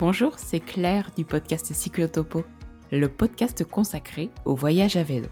[0.00, 2.42] Bonjour, c'est Claire du podcast Cyclotopo,
[2.90, 5.26] le podcast consacré au voyage à vélo.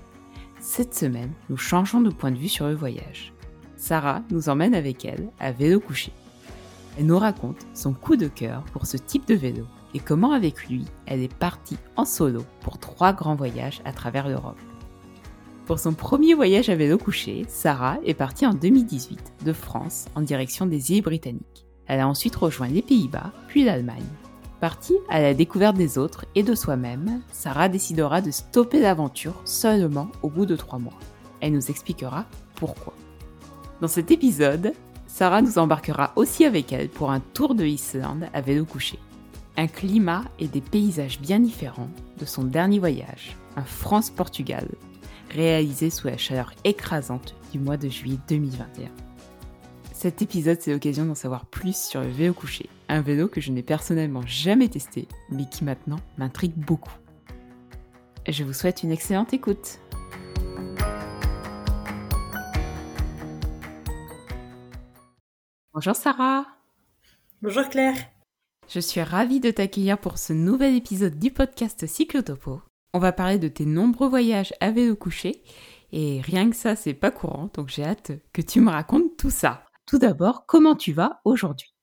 [0.61, 3.33] Cette semaine, nous changeons de point de vue sur le voyage.
[3.77, 6.13] Sarah nous emmène avec elle à vélo couché.
[6.99, 10.69] Elle nous raconte son coup de cœur pour ce type de vélo et comment avec
[10.69, 14.61] lui, elle est partie en solo pour trois grands voyages à travers l'Europe.
[15.65, 20.21] Pour son premier voyage à vélo couché, Sarah est partie en 2018 de France en
[20.21, 21.67] direction des îles britanniques.
[21.87, 24.05] Elle a ensuite rejoint les Pays-Bas, puis l'Allemagne.
[24.61, 30.09] Partie à la découverte des autres et de soi-même, Sarah décidera de stopper l'aventure seulement
[30.23, 30.99] au bout de trois mois.
[31.41, 32.27] Elle nous expliquera
[32.57, 32.93] pourquoi.
[33.81, 34.73] Dans cet épisode,
[35.07, 38.99] Sarah nous embarquera aussi avec elle pour un tour de Islande à vélo couché.
[39.57, 44.69] Un climat et des paysages bien différents de son dernier voyage, un France-Portugal,
[45.31, 49.08] réalisé sous la chaleur écrasante du mois de juillet 2021.
[50.01, 53.51] Cet épisode, c'est l'occasion d'en savoir plus sur le vélo couché, un vélo que je
[53.51, 56.95] n'ai personnellement jamais testé, mais qui maintenant m'intrigue beaucoup.
[58.29, 59.81] Je vous souhaite une excellente écoute.
[65.75, 66.47] Bonjour Sarah.
[67.43, 67.97] Bonjour Claire.
[68.69, 72.63] Je suis ravie de t'accueillir pour ce nouvel épisode du podcast Cyclotopo.
[72.95, 75.43] On va parler de tes nombreux voyages à vélo couché
[75.91, 79.31] et rien que ça, c'est pas courant, donc j'ai hâte que tu me racontes tout
[79.31, 79.65] ça.
[79.89, 81.75] Tout d'abord, comment tu vas aujourd'hui?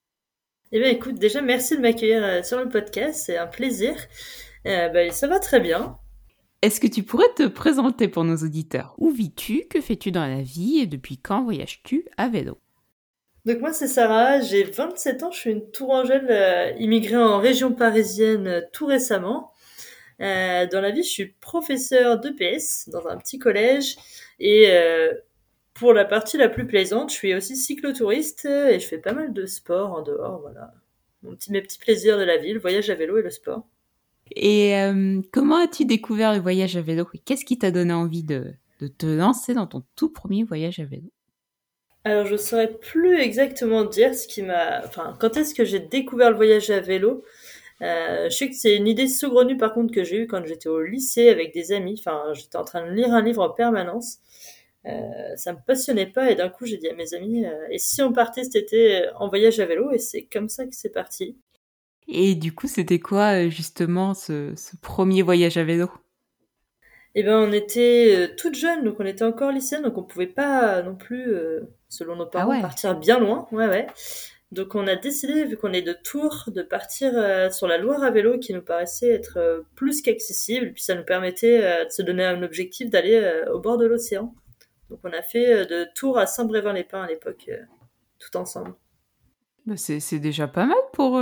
[0.70, 3.96] Eh bien écoute, déjà merci de m'accueillir euh, sur le podcast, c'est un plaisir.
[4.66, 5.98] Euh, bah, ça va très bien.
[6.62, 8.94] Est-ce que tu pourrais te présenter pour nos auditeurs?
[8.98, 9.66] Où vis-tu?
[9.68, 10.78] Que fais-tu dans la vie?
[10.78, 12.60] Et depuis quand voyages-tu à vélo?
[13.44, 17.72] Donc moi c'est Sarah, j'ai 27 ans, je suis une tourangelle euh, immigrée en région
[17.72, 19.52] parisienne euh, tout récemment.
[20.20, 23.96] Euh, dans la vie, je suis professeur d'EPS dans un petit collège
[24.40, 24.68] et
[25.78, 29.32] pour la partie la plus plaisante, je suis aussi cyclotouriste et je fais pas mal
[29.32, 30.72] de sport en dehors, voilà.
[31.22, 33.66] Mon petit, mes petits plaisirs de la vie, le voyage à vélo et le sport.
[34.34, 37.06] Et euh, comment as-tu découvert le voyage à vélo?
[37.24, 40.84] Qu'est-ce qui t'a donné envie de, de, te lancer dans ton tout premier voyage à
[40.84, 41.10] vélo?
[42.04, 46.30] Alors je saurais plus exactement dire ce qui m'a, enfin quand est-ce que j'ai découvert
[46.30, 47.24] le voyage à vélo.
[47.82, 50.68] Euh, je sais que c'est une idée saugrenue par contre que j'ai eue quand j'étais
[50.68, 51.96] au lycée avec des amis.
[51.98, 54.20] Enfin, j'étais en train de lire un livre en permanence.
[54.86, 57.78] Euh, ça me passionnait pas et d'un coup j'ai dit à mes amis euh, et
[57.78, 59.90] si on partait cet été en voyage à vélo?
[59.92, 61.36] Et c'est comme ça que c'est parti.
[62.08, 65.90] Et du coup c'était quoi justement ce, ce, premier voyage à vélo?
[67.14, 70.82] Eh ben on était toutes jeunes donc on était encore lycéennes donc on pouvait pas
[70.82, 71.34] non plus
[71.88, 72.60] selon nos parents ah ouais.
[72.60, 73.48] partir bien loin.
[73.52, 73.86] Ouais ouais.
[74.52, 78.02] Donc on a décidé, vu qu'on est de Tours, de partir euh, sur la Loire
[78.04, 80.72] à vélo qui nous paraissait être euh, plus qu'accessible.
[80.72, 84.34] Puis ça nous permettait euh, de se donner un objectif d'aller au bord de l'océan.
[84.90, 87.50] Donc on a fait de Tours à Saint-Brévin-les-Pins à l'époque,
[88.18, 88.74] tout ensemble.
[89.66, 91.20] Bah c'est déjà pas mal pour,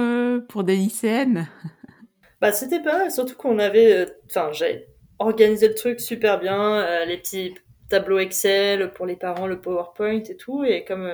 [0.49, 1.49] pour des lycéennes.
[2.41, 4.07] bah c'était pas mal, surtout qu'on avait...
[4.27, 4.87] Enfin, j'ai
[5.19, 7.55] organisé le truc super bien, les petits
[7.89, 10.63] tableaux Excel pour les parents, le PowerPoint et tout.
[10.65, 11.11] Et comme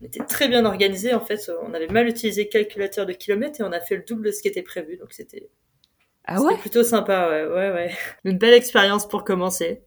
[0.00, 1.14] on était très bien organisé.
[1.14, 4.02] En fait, on avait mal utilisé le calculateur de kilomètres et on a fait le
[4.02, 4.96] double de ce qui était prévu.
[4.96, 5.48] Donc c'était
[6.24, 6.56] ah ouais?
[6.58, 7.28] plutôt sympa.
[7.28, 7.90] Ouais, ouais, ouais.
[8.24, 9.82] Une belle expérience pour commencer.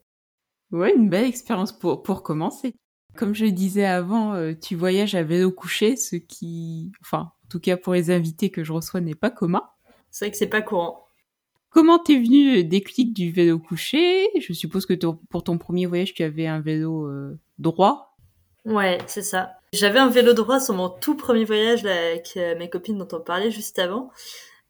[0.72, 2.74] Ouais, une belle expérience pour pour commencer.
[3.16, 7.60] Comme je disais avant, euh, tu voyages à vélo couché, ce qui, enfin, en tout
[7.60, 9.68] cas pour les invités que je reçois, n'est pas commun.
[10.10, 11.06] C'est vrai que c'est pas courant.
[11.70, 14.28] Comment t'es venu le déclic du vélo couché?
[14.40, 14.94] Je suppose que
[15.28, 18.16] pour ton premier voyage, tu avais un vélo euh, droit.
[18.64, 19.52] Ouais, c'est ça.
[19.72, 23.08] J'avais un vélo droit sur mon tout premier voyage là, avec euh, mes copines dont
[23.12, 24.10] on parlait juste avant.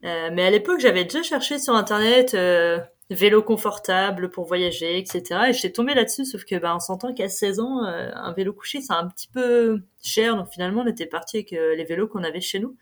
[0.05, 2.79] Euh, mais à l'époque, j'avais déjà cherché sur internet euh,
[3.11, 5.23] vélo confortable pour voyager, etc.
[5.49, 8.53] Et j'étais tombée là-dessus, sauf que bah, on s'entend qu'à 16 ans, euh, un vélo
[8.53, 10.37] couché, c'est un petit peu cher.
[10.37, 12.77] Donc finalement, on était parti avec euh, les vélos qu'on avait chez nous.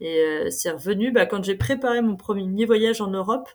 [0.00, 3.48] Et c'est revenu bah, quand j'ai préparé mon premier voyage en Europe.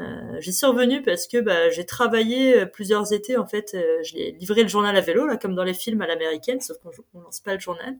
[0.00, 3.72] Euh, j'y suis revenue parce que bah, j'ai travaillé plusieurs étés en fait.
[3.74, 6.78] Euh, j'ai livré le journal à vélo là, comme dans les films à l'américaine, sauf
[6.78, 7.96] qu'on on lance pas le journal.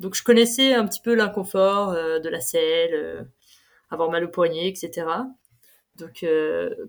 [0.00, 3.26] Donc je connaissais un petit peu l'inconfort euh, de la selle,
[3.90, 5.06] avoir mal au poignet, etc.
[5.96, 6.24] Donc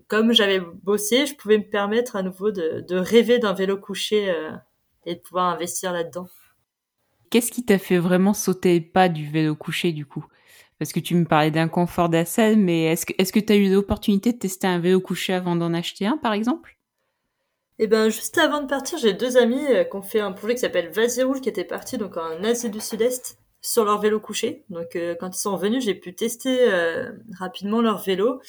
[0.08, 4.34] comme j'avais bossé, je pouvais me permettre à nouveau de, de rêver d'un vélo couché
[5.04, 6.28] et de pouvoir investir là-dedans.
[7.30, 10.24] Qu'est-ce qui t'a fait vraiment sauter pas du vélo couché du coup?
[10.78, 13.56] Parce que tu me parlais d'un confort d'assaile, mais est-ce que est-ce que tu as
[13.56, 16.76] eu l'opportunité de tester un vélo couché avant d'en acheter un, par exemple?
[17.78, 20.54] Eh ben, juste avant de partir, j'ai deux amis euh, qui ont fait un projet
[20.54, 24.64] qui s'appelle Vaziroul, qui était parti donc en Asie du Sud-Est sur leur vélo couché.
[24.70, 28.40] Donc, euh, quand ils sont revenus, j'ai pu tester euh, rapidement leur vélo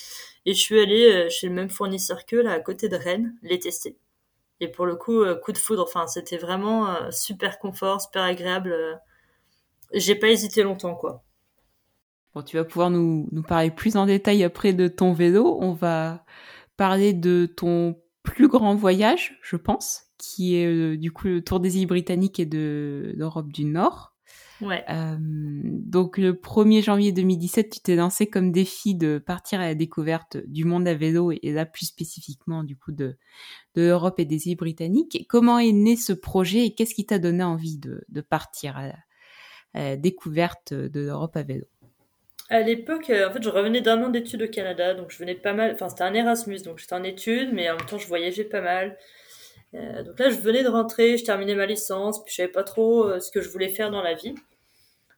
[0.46, 3.36] et je suis allée euh, chez le même fournisseur qu'eux, là, à côté de Rennes,
[3.42, 3.98] les tester.
[4.60, 5.84] Et pour le coup, coup de foudre.
[5.84, 9.00] Enfin, c'était vraiment super confort, super agréable.
[9.94, 11.24] J'ai pas hésité longtemps, quoi.
[12.34, 15.60] Bon, tu vas pouvoir nous, nous parler plus en détail après de ton vélo.
[15.62, 16.26] On va
[16.76, 21.78] parler de ton plus grand voyage, je pense, qui est du coup le tour des
[21.78, 24.17] îles britanniques et de l'Europe du Nord.
[24.62, 24.84] Ouais.
[24.90, 29.76] Euh, donc le 1er janvier 2017, tu t'es lancé comme défi de partir à la
[29.76, 33.18] découverte du monde à vélo et, là plus spécifiquement du coup de,
[33.76, 35.26] de l'Europe et des îles britanniques.
[35.30, 38.88] comment est né ce projet et qu'est-ce qui t'a donné envie de, de partir à
[38.88, 41.66] la, découverte de l'Europe à vélo?
[42.50, 45.36] À l'époque, euh, en fait, je revenais d'un an d'études au Canada, donc je venais
[45.36, 45.74] pas mal.
[45.74, 48.62] Enfin, c'était un Erasmus, donc j'étais en études, mais en même temps, je voyageais pas
[48.62, 48.98] mal.
[49.74, 52.64] Euh, donc là, je venais de rentrer, je terminais ma licence, puis je savais pas
[52.64, 54.36] trop euh, ce que je voulais faire dans la vie.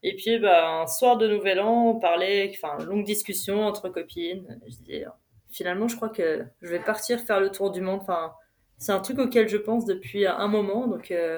[0.01, 4.59] Et puis, bah, un soir de Nouvel An, on parlait, enfin, longue discussion entre copines.
[4.65, 5.05] Je disais,
[5.49, 7.99] finalement, je crois que je vais partir faire le tour du monde.
[8.01, 8.33] Enfin,
[8.77, 10.87] c'est un truc auquel je pense depuis un moment.
[10.87, 11.37] Donc, euh,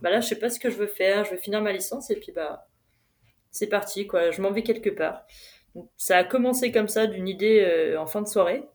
[0.00, 1.24] bah là, je sais pas ce que je veux faire.
[1.24, 2.66] Je vais finir ma licence et puis, bah,
[3.52, 4.32] c'est parti, quoi.
[4.32, 5.24] Je m'en vais quelque part.
[5.76, 8.68] Donc, ça a commencé comme ça, d'une idée en fin de soirée.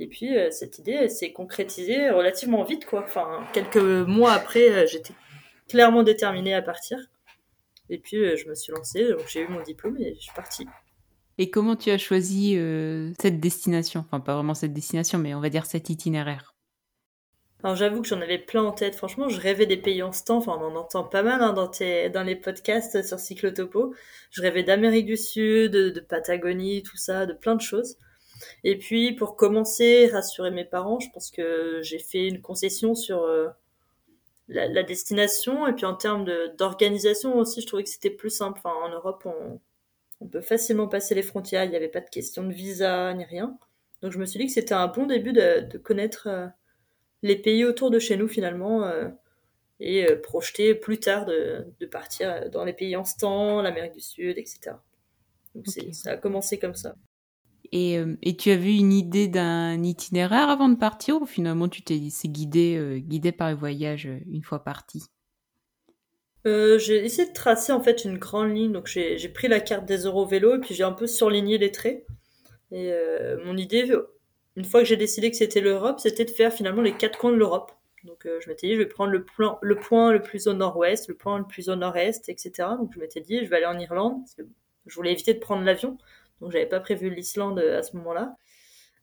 [0.00, 3.04] Et puis euh, cette idée s'est concrétisée relativement vite, quoi.
[3.04, 5.12] Enfin, quelques mois après, euh, j'étais
[5.68, 6.98] clairement déterminée à partir.
[7.90, 10.34] Et puis euh, je me suis lancée, donc j'ai eu mon diplôme et je suis
[10.34, 10.66] partie.
[11.36, 12.58] Et comment tu as choisi
[13.18, 14.00] cette destination?
[14.00, 16.54] Enfin, pas vraiment cette destination, mais on va dire cet itinéraire.
[17.62, 18.94] Alors j'avoue que j'en avais plein en tête.
[18.94, 20.38] Franchement, je rêvais des pays en stand.
[20.38, 21.70] Enfin, on en entend pas mal hein, dans,
[22.12, 23.94] dans les podcasts sur Cyclotopo.
[24.30, 27.96] Je rêvais d'Amérique du Sud, de Patagonie, tout ça, de plein de choses.
[28.64, 33.22] Et puis pour commencer, rassurer mes parents, je pense que j'ai fait une concession sur
[33.22, 33.48] euh,
[34.48, 36.26] la, destination et puis en termes
[36.56, 38.60] d'organisation aussi, je trouvais que c'était plus simple.
[38.64, 39.60] Enfin, en Europe, on,
[40.20, 43.24] on peut facilement passer les frontières, il n'y avait pas de question de visa ni
[43.24, 43.58] rien.
[44.02, 46.46] Donc je me suis dit que c'était un bon début de, de connaître euh,
[47.22, 49.08] les pays autour de chez nous finalement euh,
[49.78, 54.36] et projeter plus tard de, de, partir dans les pays en stand, l'Amérique du Sud,
[54.36, 54.72] etc.
[55.54, 56.96] Donc ça a commencé comme ça.
[57.72, 61.82] Et, euh, et, tu avais une idée d'un itinéraire avant de partir ou finalement tu
[61.82, 65.04] t'es guider, euh, guidé par le voyage euh, une fois parti?
[66.44, 68.72] J'ai essayé de tracer en fait une grande ligne.
[68.72, 72.06] Donc j'ai pris la carte des Eurovélos et puis j'ai un peu surligné les traits.
[72.72, 72.90] Et
[73.44, 73.92] mon idée,
[74.56, 77.32] une fois que j'ai décidé que c'était l'Europe, c'était de faire finalement les quatre coins
[77.32, 77.72] de l'Europe.
[78.04, 79.26] Donc je m'étais dit, je vais prendre le,
[79.60, 82.70] le point le plus au nord-ouest, le point le plus au nord-est, etc.
[82.78, 84.42] Donc je m'étais dit, je vais aller en Irlande, parce que
[84.86, 85.98] je voulais éviter de prendre l'avion.
[86.40, 88.36] Donc j'avais pas prévu l'Islande euh, à ce moment-là.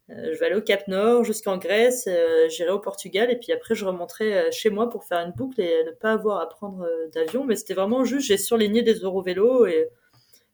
[0.09, 3.51] Euh, je vais aller au Cap Nord jusqu'en Grèce, euh, j'irai au Portugal et puis
[3.51, 6.87] après je remonterai chez moi pour faire une boucle et ne pas avoir à prendre
[7.13, 7.43] d'avion.
[7.43, 9.89] Mais c'était vraiment juste, j'ai surligné des Eurovélos et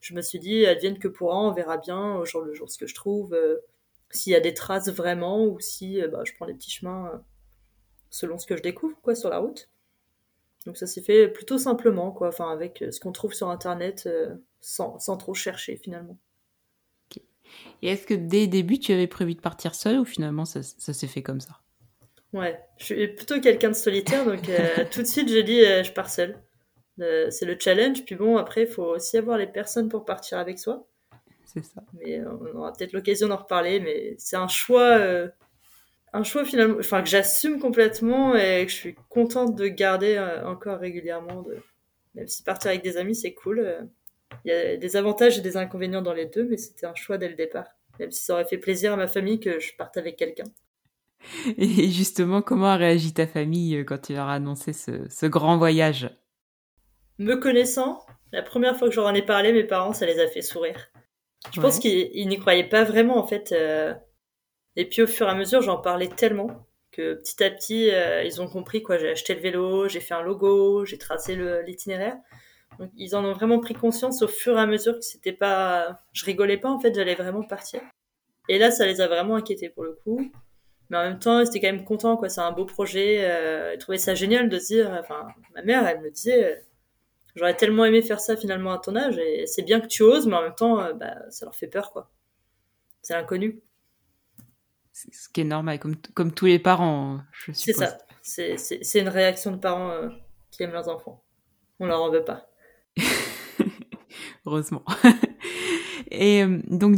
[0.02, 2.78] je me suis dit, advienne que pourra, on verra bien au jour le jour ce
[2.78, 3.38] que je trouve,
[4.10, 7.24] s'il y a des traces vraiment ou si bah, je prends des petits chemins
[8.10, 9.70] selon ce que je découvre quoi sur la route.
[10.66, 14.10] Donc ça s'est fait plutôt simplement quoi, enfin avec ce qu'on trouve sur internet
[14.62, 16.18] sans, sans trop chercher finalement.
[17.82, 20.62] Et est-ce que dès le début, tu avais prévu de partir seul ou finalement ça,
[20.64, 21.60] s'est fait comme ça?
[22.32, 25.84] Ouais, je suis plutôt quelqu'un de solitaire, donc euh, tout de suite j'ai dit euh,
[25.84, 26.40] je pars seul.
[27.00, 30.40] Euh, c'est le challenge, puis bon, après il faut aussi avoir les personnes pour partir
[30.40, 30.88] avec soi.
[31.46, 31.84] C'est ça.
[31.94, 35.00] Mais on aura peut-être l'occasion d'en reparler, mais c'est un choix,
[36.14, 40.80] un choix finalement, enfin que j'assume complètement et que je suis contente de garder encore
[40.80, 41.44] régulièrement.
[41.44, 41.58] De...
[42.16, 43.88] Même si partir avec des amis c'est cool
[44.46, 47.18] il y a des avantages et des inconvénients dans les deux, mais c'était un choix
[47.18, 47.68] dès le départ.
[48.00, 50.46] Même si ça aurait fait plaisir à ma famille que je parte avec quelqu'un.
[51.58, 55.58] Et justement, comment a réagi ta famille euh, quand tu leur as annoncé ce, grand
[55.58, 56.10] voyage?
[57.20, 60.42] Me connaissant, la première fois que j'en ai parlé, mes parents, ça les a fait
[60.42, 60.90] sourire.
[61.54, 63.52] Je pense qu'ils n'y croyaient pas vraiment, en fait.
[63.52, 63.94] Euh.
[64.76, 68.24] Et puis au fur et à mesure, j'en parlais tellement que petit à petit, euh,
[68.24, 68.98] ils ont compris quoi.
[68.98, 72.18] J'ai acheté le vélo, j'ai fait un logo, j'ai tracé l'itinéraire
[72.96, 76.26] ils en ont vraiment pris conscience au fur et à mesure que c'était pas, je
[76.26, 77.82] rigolais pas en fait, j'allais vraiment partir.
[78.50, 80.32] Et là, ça les a vraiment inquiétés pour le coup.
[80.90, 82.30] Mais en même temps, ils étaient quand même contents, quoi.
[82.30, 83.26] C'est un beau projet.
[83.30, 86.56] Euh, ils trouvaient ça génial de se dire, enfin, ma mère, elle me disait, euh,
[87.36, 89.18] j'aurais tellement aimé faire ça finalement à ton âge.
[89.18, 91.68] Et c'est bien que tu oses, mais en même temps, euh, bah, ça leur fait
[91.68, 92.12] peur, quoi.
[93.02, 93.62] C'est l'inconnu.
[94.92, 97.88] Ce qui est normal, comme, comme tous les parents, je suppose.
[98.22, 98.78] C'est ça.
[98.82, 100.10] C'est une réaction de parents
[100.52, 101.24] qui aiment leurs enfants.
[101.80, 102.48] On leur en veut pas.
[104.46, 104.84] Heureusement.
[106.12, 106.98] Et euh, donc,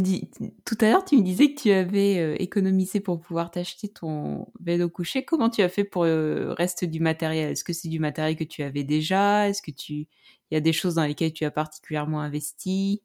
[0.66, 4.46] tout à l'heure, tu me disais que tu avais euh, économisé pour pouvoir t'acheter ton
[4.60, 5.24] vélo couché.
[5.24, 7.52] Comment tu as fait pour le reste du matériel?
[7.52, 9.48] Est-ce que c'est du matériel que tu avais déjà?
[9.48, 10.06] Est-ce que tu,
[10.50, 13.02] y a des choses dans lesquelles tu as particulièrement investi?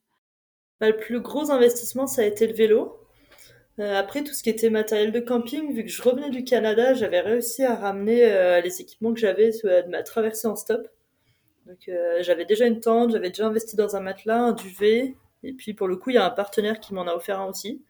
[0.82, 2.98] Bah, Le plus gros investissement, ça a été le vélo.
[3.80, 6.94] Euh, après, tout ce qui était matériel de camping, vu que je revenais du Canada,
[6.94, 10.90] j'avais réussi à ramener les équipements que j'avais de ma traversée en stop.
[11.66, 15.54] Donc euh, j'avais déjà une tente, j'avais déjà investi dans un matelas, un duvet, Et
[15.54, 17.82] puis pour le coup, il y a un partenaire qui m'en a offert un aussi.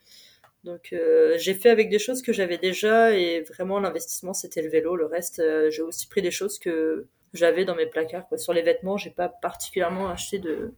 [0.63, 4.69] Donc euh, j'ai fait avec des choses que j'avais déjà et vraiment l'investissement c'était le
[4.69, 4.95] vélo.
[4.95, 8.27] Le reste, euh, j'ai aussi pris des choses que j'avais dans mes placards.
[8.27, 8.37] Quoi.
[8.37, 10.73] Sur les vêtements, j'ai pas particulièrement acheté de,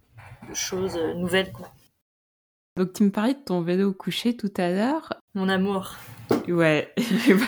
[0.48, 1.52] de choses nouvelles.
[1.52, 1.70] Quoi.
[2.78, 5.14] Donc tu me parlais de ton vélo couché tout à l'heure.
[5.36, 5.96] Mon amour.
[6.48, 6.94] Ouais,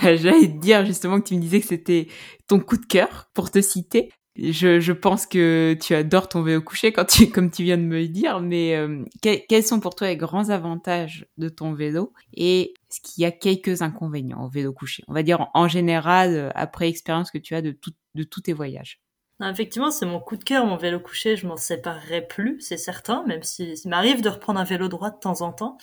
[0.04, 2.08] bah, j'allais te dire justement que tu me disais que c'était
[2.48, 4.12] ton coup de cœur pour te citer.
[4.38, 7.84] Je, je pense que tu adores ton vélo couché quand tu, comme tu viens de
[7.84, 12.12] me le dire, mais euh, quels sont pour toi les grands avantages de ton vélo
[12.34, 15.04] et est-ce qu'il y a quelques inconvénients au vélo couché?
[15.08, 18.42] On va dire en général, euh, après expérience que tu as de, tout, de tous
[18.42, 19.00] tes voyages.
[19.42, 21.38] effectivement, c'est mon coup de cœur, mon vélo couché.
[21.38, 25.20] Je m'en séparerai plus, c'est certain, même si, m'arrive de reprendre un vélo droit de
[25.20, 25.78] temps en temps.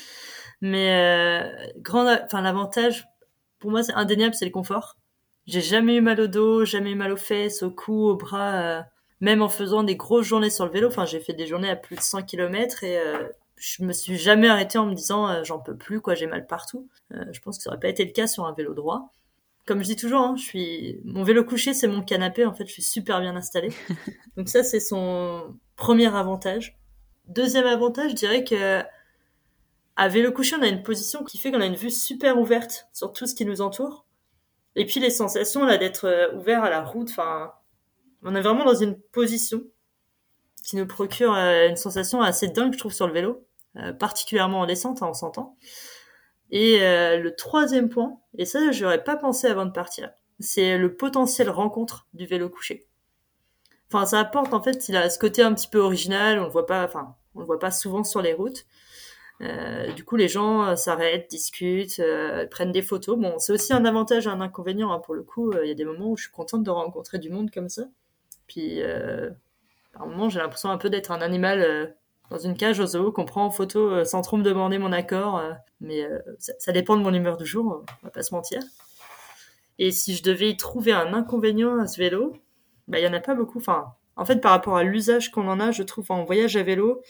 [0.61, 3.07] Mais euh, grand, enfin l'avantage
[3.63, 4.97] pour moi, c'est indéniable, c'est le confort.
[5.47, 8.55] J'ai jamais eu mal au dos, jamais eu mal aux fesses, au cou, au bras,
[8.55, 8.83] euh,
[9.21, 10.89] même en faisant des grosses journées sur le vélo.
[10.89, 13.29] Enfin, j'ai fait des journées à plus de 100 km et euh,
[13.63, 16.49] je me suis jamais arrêtée en me disant euh, j'en peux plus, quoi, j'ai mal
[16.49, 16.89] partout.
[17.15, 19.13] Euh, je pense que ça aurait pas été le cas sur un vélo droit.
[19.65, 22.45] Comme je dis toujours, hein, je suis mon vélo couché, c'est mon canapé.
[22.45, 23.71] En fait, je suis super bien installée.
[24.37, 26.77] Donc ça, c'est son premier avantage.
[27.29, 28.83] Deuxième avantage, je dirais que
[29.95, 32.89] à vélo couché, on a une position qui fait qu'on a une vue super ouverte
[32.93, 34.05] sur tout ce qui nous entoure.
[34.77, 37.53] Et puis les sensations là d'être euh, ouvert à la route, enfin,
[38.23, 39.63] on est vraiment dans une position
[40.65, 44.61] qui nous procure euh, une sensation assez dingue, je trouve, sur le vélo, euh, particulièrement
[44.61, 45.57] en descente, hein, on s'entend.
[46.51, 51.49] Et le troisième point, et ça, j'aurais pas pensé avant de partir, c'est le potentiel
[51.49, 52.87] rencontre du vélo couché.
[53.89, 56.51] Enfin, ça apporte en fait, il a ce côté un petit peu original, on le
[56.51, 58.67] voit pas, enfin, on le voit pas souvent sur les routes.
[59.41, 63.19] Euh, du coup, les gens euh, s'arrêtent, discutent, euh, prennent des photos.
[63.19, 64.93] Bon, c'est aussi un avantage et un inconvénient.
[64.93, 67.19] Hein, pour le coup, il y a des moments où je suis contente de rencontrer
[67.19, 67.83] du monde comme ça.
[68.47, 68.81] Puis,
[69.93, 71.97] par moments, j'ai l'impression un peu d'être un animal
[72.31, 75.43] dans une cage au zoo qu'on prend en photo sans trop me demander mon accord.
[75.81, 76.07] mais
[76.39, 78.61] ça, dépend de mon humeur du jour, on va pas se mentir.
[79.79, 82.37] Et si je devais y trouver un inconvénient à ce vélo,
[82.89, 83.59] bah, il y en a pas beaucoup.
[83.59, 86.63] Enfin, en fait, par rapport à l'usage qu'on en a, je trouve en voyage à
[86.63, 87.03] vélo,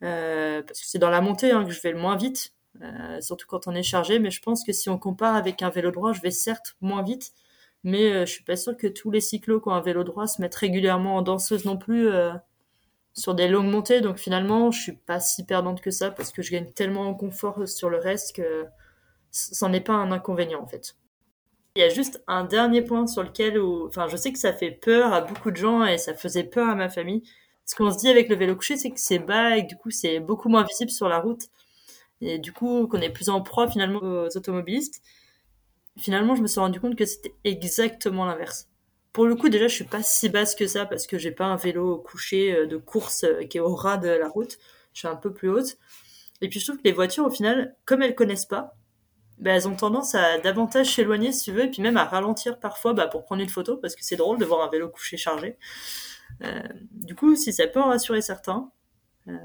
[0.00, 2.52] parce que c'est dans la montée hein, que je vais le moins vite,
[2.82, 4.18] euh, surtout quand on est chargé.
[4.18, 7.02] Mais je pense que si on compare avec un vélo droit, je vais certes moins
[7.02, 7.32] vite,
[7.84, 10.26] mais euh, je suis pas sûre que tous les cyclos qui ont un vélo droit
[10.26, 12.32] se mettent régulièrement en danseuse non plus euh,
[13.14, 14.00] sur des longues montées.
[14.00, 17.14] Donc finalement, je suis pas si perdante que ça parce que je gagne tellement en
[17.14, 18.66] confort sur le reste que
[19.30, 20.96] c'en est pas un inconvénient en fait.
[21.76, 24.70] Il y a juste un dernier point sur lequel, enfin, je sais que ça fait
[24.72, 27.22] peur à beaucoup de gens et ça faisait peur à ma famille
[27.68, 29.76] ce qu'on se dit avec le vélo couché, c'est que c'est bas et que du
[29.76, 31.42] coup, c'est beaucoup moins visible sur la route.
[32.22, 35.02] Et du coup, qu'on est plus en proie finalement aux automobilistes.
[35.98, 38.68] Finalement, je me suis rendu compte que c'était exactement l'inverse.
[39.12, 41.44] Pour le coup, déjà, je suis pas si basse que ça parce que j'ai pas
[41.44, 44.58] un vélo couché euh, de course euh, qui est au ras de la route.
[44.94, 45.76] Je suis un peu plus haute.
[46.40, 48.76] Et puis, je trouve que les voitures, au final, comme elles connaissent pas,
[49.38, 52.58] bah, elles ont tendance à davantage s'éloigner, si tu veux, et puis même à ralentir
[52.58, 55.18] parfois bah, pour prendre une photo, parce que c'est drôle de voir un vélo couché
[55.18, 55.58] chargé.
[56.44, 58.70] Euh, du coup, si ça peut en rassurer certains,
[59.28, 59.36] euh,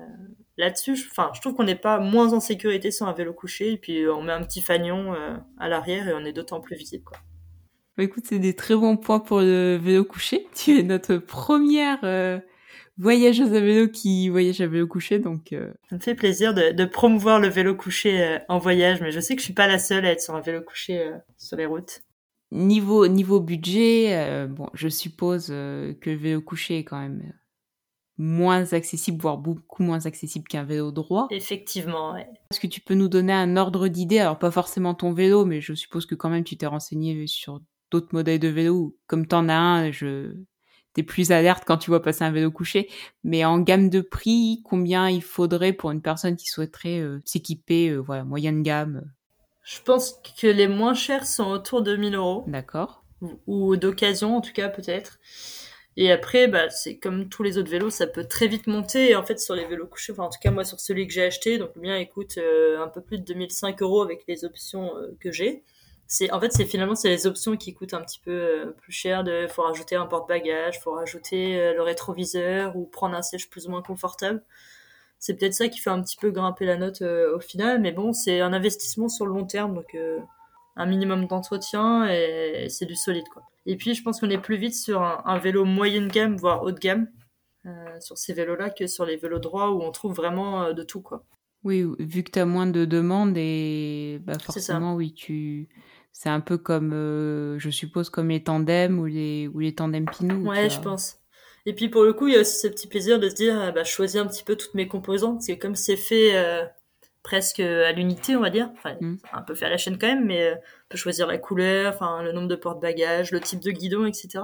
[0.57, 3.73] là-dessus, je, enfin, je trouve qu'on n'est pas moins en sécurité sur un vélo couché,
[3.73, 6.75] et puis on met un petit fanion euh, à l'arrière et on est d'autant plus
[6.75, 7.17] visible, quoi.
[7.97, 10.47] Bah, écoute, c'est des très bons points pour le vélo couché.
[10.55, 12.39] Tu es notre première euh,
[12.97, 15.53] voyageuse à vélo qui voyage à vélo couché, donc.
[15.53, 15.71] Euh...
[15.89, 19.19] Ça me fait plaisir de, de promouvoir le vélo couché euh, en voyage, mais je
[19.19, 21.65] sais que je suis pas la seule à être sur un vélo couché sur les
[21.65, 22.01] routes.
[22.53, 27.33] Niveau niveau budget, euh, bon, je suppose euh, que le vélo couché est quand même
[28.19, 31.27] moins accessible, voire beaucoup moins accessible qu'un vélo droit.
[31.31, 32.27] Effectivement, ouais.
[32.51, 34.19] Est-ce que tu peux nous donner un ordre d'idée?
[34.19, 37.60] Alors pas forcément ton vélo, mais je suppose que quand même tu t'es renseigné sur
[37.89, 38.95] d'autres modèles de vélo.
[39.07, 40.36] Comme t'en as un, je
[40.93, 42.88] t'es plus alerte quand tu vois passer un vélo couché.
[43.24, 47.98] Mais en gamme de prix, combien il faudrait pour une personne qui souhaiterait euh, s'équiper,
[47.98, 49.12] voilà, moyenne gamme?
[49.63, 52.43] Je pense que les moins chers sont autour de 1000 euros.
[52.48, 53.03] D'accord.
[53.22, 55.20] Ou, ou d'occasion, en tout cas, peut-être.
[55.96, 59.12] Et après, bah, c'est comme tous les autres vélos, ça peut très vite monter.
[59.12, 61.13] Et en fait, sur les vélos couchés, enfin, en tout cas, moi, sur celui que
[61.13, 64.24] j'ai acheté, donc le mien, il coûte euh, un peu plus de 2005 euros avec
[64.27, 65.63] les options euh, que j'ai.
[66.08, 68.91] C'est, en fait, c'est finalement, c'est les options qui coûtent un petit peu euh, plus
[68.91, 69.24] cher.
[69.24, 73.72] De, faut rajouter un porte-bagages, faut rajouter le rétroviseur ou prendre un siège plus ou
[73.72, 74.43] moins confortable
[75.23, 77.79] c'est peut-être ça qui fait un petit peu grimper la note euh, au final.
[77.79, 80.19] Mais bon, c'est un investissement sur le long terme, donc euh,
[80.75, 83.41] un minimum d'entretien et, c'est du solide quoi.
[83.65, 86.73] Et puis je pense qu'on est plus vite sur un, vélo moyenne gamme, voire haut
[86.73, 87.07] de gamme,
[87.65, 91.01] euh, sur ces vélos-là que sur les vélos droits où on trouve vraiment de tout
[91.01, 91.23] quoi.
[91.63, 95.69] Oui, vu que tu as moins de demandes et bah forcément oui, tu
[96.11, 100.49] c'est un peu comme je suppose comme les tandems ou les ou les tandems Pinot.
[100.49, 101.22] Ouais, je pense.
[101.65, 103.60] Et puis pour le coup, il y a aussi ce petit plaisir de se dire,
[103.60, 106.36] euh, bah, je choisis un petit peu toutes mes composantes, parce que comme c'est fait
[106.36, 106.65] euh,
[107.24, 109.15] presque à l'unité, on va dire, enfin, Mm.
[109.32, 111.93] un peu fait à la chaîne quand même, mais euh, on peut choisir la couleur,
[111.93, 114.43] enfin, le nombre de porte-bagages, le type de guidon, etc.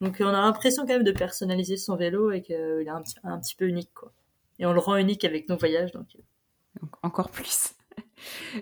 [0.00, 3.02] Donc euh, on a l'impression quand même de personnaliser son vélo et qu'il est un
[3.02, 4.12] petit, un petit peu unique, quoi.
[4.58, 6.22] Et on le rend unique avec nos voyages, donc euh,
[6.80, 7.74] Donc, encore plus.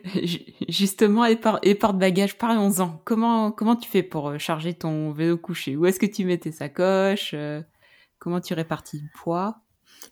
[0.22, 3.00] Ju- Justement, et, par- et porte-bagages, parlons-en.
[3.04, 5.76] Comment, comment tu fais pour euh, charger ton vélo couché?
[5.76, 7.60] Où est-ce que tu mets tes sacoches Euh,
[8.26, 9.60] Comment tu répartis le poids?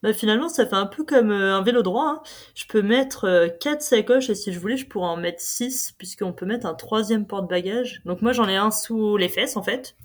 [0.04, 2.06] Bah, finalement, ça fait un peu comme euh, un vélo droit.
[2.10, 2.22] hein.
[2.54, 5.90] Je peux mettre euh, quatre sacoches et si je voulais, je pourrais en mettre six
[5.98, 8.02] puisqu'on peut mettre un troisième porte-bagages.
[8.04, 9.96] Donc moi, j'en ai un sous les fesses en fait.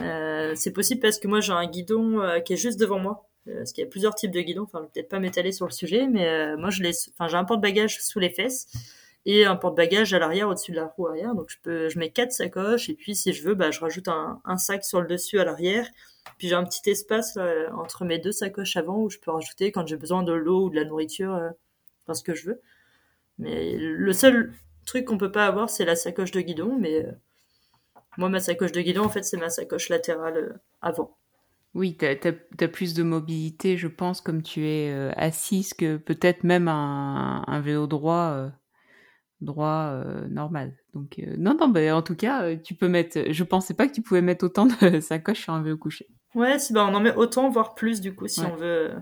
[0.00, 3.28] Euh, c'est possible parce que moi, j'ai un guidon euh, qui est juste devant moi.
[3.48, 4.62] Euh, parce qu'il y a plusieurs types de guidons.
[4.62, 6.82] Enfin, je vais peut-être pas m'étaler sur le sujet, mais euh, moi, je.
[7.10, 8.66] Enfin, j'ai un porte-bagages sous les fesses
[9.26, 11.34] et un porte-bagages à l'arrière au-dessus de la roue arrière.
[11.34, 14.08] Donc je peux, je mets quatre sacoches et puis si je veux, bah, je rajoute
[14.08, 15.86] un sac sur le dessus à l'arrière.
[16.38, 19.72] Puis j'ai un petit espace là, entre mes deux sacoches avant où je peux rajouter
[19.72, 21.50] quand j'ai besoin de l'eau ou de la nourriture, euh,
[22.12, 22.60] ce que je veux.
[23.38, 24.52] Mais le seul
[24.86, 26.76] truc qu'on peut pas avoir, c'est la sacoche de guidon.
[26.78, 27.12] Mais euh,
[28.16, 31.16] moi, ma sacoche de guidon, en fait, c'est ma sacoche latérale euh, avant.
[31.74, 36.42] Oui, tu as, plus de mobilité, je pense, comme tu es euh, assise, que peut-être
[36.42, 38.48] même un, un vélo droit, euh,
[39.42, 40.74] droit euh, normal.
[40.94, 43.30] Donc, euh, non, non, bah, en tout cas, euh, tu peux mettre.
[43.30, 46.06] Je pensais pas que tu pouvais mettre autant de sacoches sur un vélo couché.
[46.36, 48.46] Ouais, si, bah, on en met autant, voire plus, du coup, si Ouais.
[48.52, 48.92] on veut.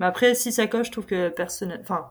[0.00, 1.80] Mais après, si sacoches, je trouve que personnel.
[1.82, 2.10] Enfin,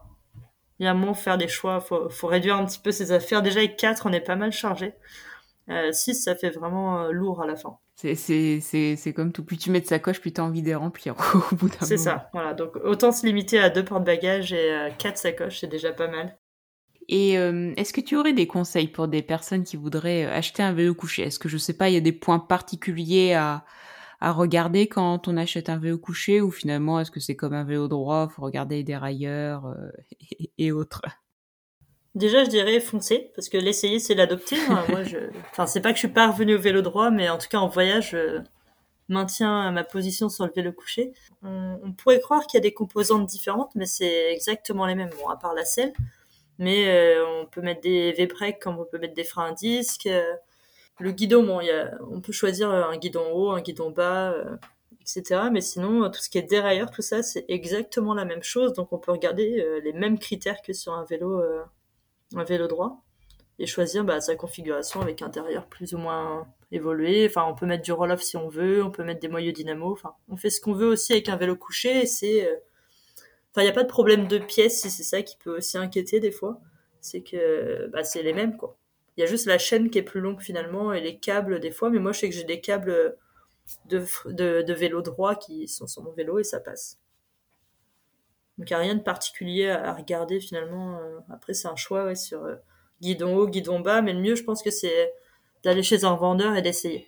[0.80, 1.80] il y a un moment, faire des choix.
[1.80, 3.42] Faut, faut réduire un petit peu ses affaires.
[3.42, 4.94] Déjà, avec 4, on est pas mal chargé.
[5.92, 7.78] 6, ça fait vraiment euh, lourd à la fin.
[7.96, 9.44] C'est- C'est c'est- c'est comme tout.
[9.44, 11.16] Plus tu mets de sacoches, plus tu as envie de les remplir
[11.52, 11.86] au bout d'un moment.
[11.86, 12.54] C'est ça, voilà.
[12.54, 16.38] Donc, autant se limiter à deux porte-bagages et euh, quatre sacoches, c'est déjà pas mal.
[17.10, 20.62] Et euh, est-ce que tu aurais des conseils pour des personnes qui voudraient euh, acheter
[20.64, 21.24] un vélo couché?
[21.24, 23.66] Est-ce que je sais pas, il y a des points particuliers à,
[24.20, 27.64] à regarder quand on achète un vélo couché ou finalement est-ce que c'est comme un
[27.64, 29.90] vélo droit, faut regarder les dérailleurs euh,
[30.40, 31.02] et, et autres
[32.16, 34.58] Déjà, je dirais foncer, parce que l'essayer, c'est l'adopter.
[34.70, 34.86] hein.
[34.90, 35.18] Moi, je...
[35.52, 37.60] Enfin, c'est pas que je suis pas revenue au vélo droit, mais en tout cas,
[37.60, 38.42] en voyage, je
[39.10, 41.14] maintiens ma position sur le vélo couché.
[41.44, 45.12] On, on pourrait croire qu'il y a des composantes différentes, mais c'est exactement les mêmes,
[45.22, 45.94] bon, à part la selle.
[46.60, 50.08] Mais euh, on peut mettre des V-breaks comme on peut mettre des freins à disque.
[50.08, 50.34] euh,
[51.00, 54.58] le guidon, bon, y a, on peut choisir un guidon haut, un guidon bas, euh,
[55.02, 55.50] etc.
[55.52, 58.74] Mais sinon, euh, tout ce qui est dérailleur, tout ça, c'est exactement la même chose.
[58.74, 61.64] Donc, on peut regarder euh, les mêmes critères que sur un vélo, euh,
[62.36, 63.04] un vélo droit
[63.60, 67.26] et choisir bah, sa configuration avec un derrière plus ou moins évolué.
[67.28, 69.92] Enfin, on peut mettre du roll-off si on veut, on peut mettre des moyeux dynamo.
[69.92, 72.06] Enfin, on fait ce qu'on veut aussi avec un vélo couché.
[72.06, 72.56] C'est, euh,
[73.52, 75.78] enfin, il n'y a pas de problème de pièces si c'est ça qui peut aussi
[75.78, 76.60] inquiéter des fois.
[77.02, 78.78] C'est que bah, c'est les mêmes quoi.
[79.18, 81.72] Il y a juste la chaîne qui est plus longue finalement et les câbles des
[81.72, 81.90] fois.
[81.90, 83.18] Mais moi, je sais que j'ai des câbles
[83.86, 87.00] de, de, vélo droit qui sont sur mon vélo et ça passe.
[88.58, 91.00] Donc il n'y a rien de particulier à, regarder finalement.
[91.00, 92.56] Euh, Après, c'est un choix sur euh,
[93.02, 94.04] guidon haut, guidon bas.
[94.04, 95.14] Mais le mieux, je pense que c'est
[95.64, 97.08] d'aller chez un revendeur et d'essayer.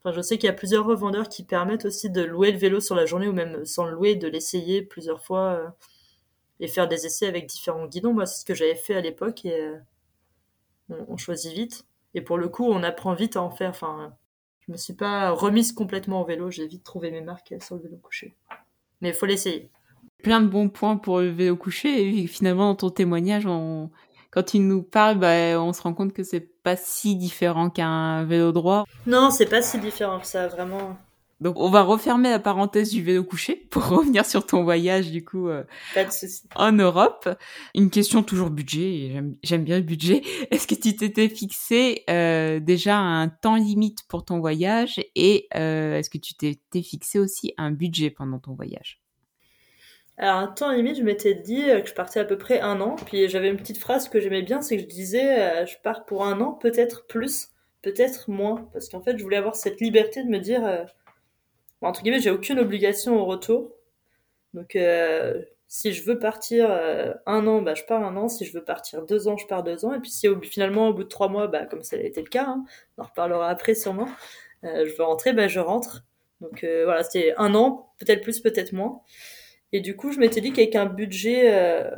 [0.00, 2.80] Enfin, je sais qu'il y a plusieurs revendeurs qui permettent aussi de louer le vélo
[2.80, 5.68] sur la journée ou même sans le louer, de l'essayer plusieurs fois euh,
[6.60, 8.12] et faire des essais avec différents guidons.
[8.12, 9.72] Moi, c'est ce que j'avais fait à l'époque et
[10.88, 11.84] on, on choisit vite.
[12.14, 13.70] Et pour le coup, on apprend vite à en faire.
[13.70, 14.14] Enfin,
[14.60, 16.50] je me suis pas remise complètement au vélo.
[16.50, 18.36] J'ai vite trouvé mes marques sur le vélo couché.
[19.00, 19.70] Mais il faut l'essayer.
[20.22, 23.90] Plein de bons points pour le vélo couché et finalement dans ton témoignage, on...
[24.30, 28.24] quand tu nous parles, bah, on se rend compte que c'est pas si différent qu'un
[28.24, 28.84] vélo droit.
[29.06, 30.96] Non, c'est pas si différent que ça, vraiment.
[31.42, 35.24] Donc on va refermer la parenthèse du vélo couché pour revenir sur ton voyage du
[35.24, 36.42] coup euh, Pas de souci.
[36.54, 37.28] en Europe.
[37.74, 40.22] Une question toujours budget, et j'aime- j'aime bien le budget.
[40.50, 45.98] Est-ce que tu t'étais fixé euh, déjà un temps limite pour ton voyage et euh,
[45.98, 49.00] est-ce que tu t'étais fixé aussi un budget pendant ton voyage?
[50.18, 52.96] Alors, un temps limite, je m'étais dit que je partais à peu près un an.
[53.06, 56.24] Puis j'avais une petite phrase que j'aimais bien, c'est que je disais, je pars pour
[56.24, 57.48] un an, peut-être plus,
[57.80, 58.68] peut-être moins.
[58.72, 60.62] Parce qu'en fait, je voulais avoir cette liberté de me dire,
[61.82, 63.76] bon, entre guillemets, j'ai aucune obligation au retour.
[64.54, 65.42] Donc, euh,
[65.74, 68.28] si je veux partir euh, un an, bah, je pars un an.
[68.28, 69.94] Si je veux partir deux ans, je pars deux ans.
[69.94, 72.20] Et puis si au, finalement, au bout de trois mois, bah, comme ça a été
[72.20, 72.64] le cas, hein,
[72.98, 74.08] on en reparlera après sûrement,
[74.64, 76.04] euh, je veux rentrer, bah, je rentre.
[76.42, 79.00] Donc euh, voilà, c'était un an, peut-être plus, peut-être moins.
[79.72, 81.90] Et du coup, je m'étais dit qu'avec un budget euh,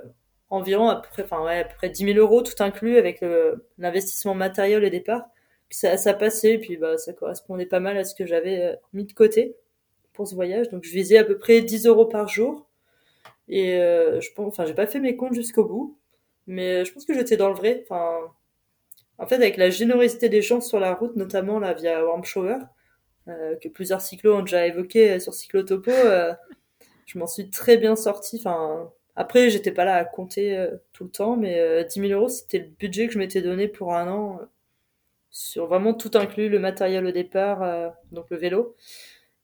[0.51, 3.25] environ à peu près, enfin ouais, à peu près 10 000 euros tout inclus avec
[3.79, 5.25] l'investissement matériel et départ,
[5.70, 6.53] ça, ça passait.
[6.55, 9.57] Et puis bah, ça correspondait pas mal à ce que j'avais euh, mis de côté
[10.14, 10.70] pour ce voyage.
[10.70, 12.66] Donc je visais à peu près 10 euros par jour.
[13.48, 15.98] Et euh, je pense, enfin, j'ai pas fait mes comptes jusqu'au bout,
[16.46, 17.85] mais je pense que j'étais dans le vrai.
[17.85, 18.20] Enfin,
[19.18, 22.59] en fait, avec la générosité des gens sur la route, notamment là via Warm Shower,
[23.27, 25.92] que plusieurs cyclos ont déjà évoqué sur Cyclotopo,
[27.07, 28.38] je m'en suis très bien sortie.
[28.38, 32.59] Enfin, après, j'étais pas là à compter tout le temps, mais 10 000 euros, c'était
[32.59, 34.40] le budget que je m'étais donné pour un an,
[35.31, 38.74] sur vraiment tout inclus, le matériel au départ, donc le vélo,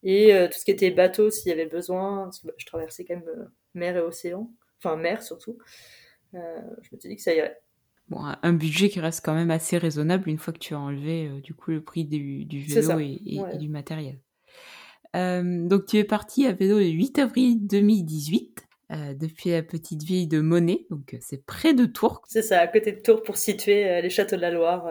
[0.03, 3.05] et tout ce qui était bateau s'il y avait besoin, parce que bah, je traversais
[3.05, 5.59] quand même mer et océan, enfin mer surtout.
[6.33, 6.39] je
[6.93, 7.61] me suis dit que ça irait
[8.11, 11.29] bon, un budget qui reste quand même assez raisonnable une fois que tu as enlevé
[11.29, 14.19] euh, du coup le prix du, du vélo et, du matériel.
[15.17, 20.03] Euh, donc tu es parti à vélo le 8 avril 2018 euh, depuis la petite
[20.03, 22.23] ville de Monet, donc c'est près de Tours.
[22.29, 24.89] C'est ça, à côté de Tours pour situer les châteaux de la Loire.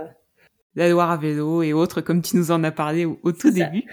[0.76, 3.84] La Loire à vélo et autres comme tu nous en as parlé au, tout début.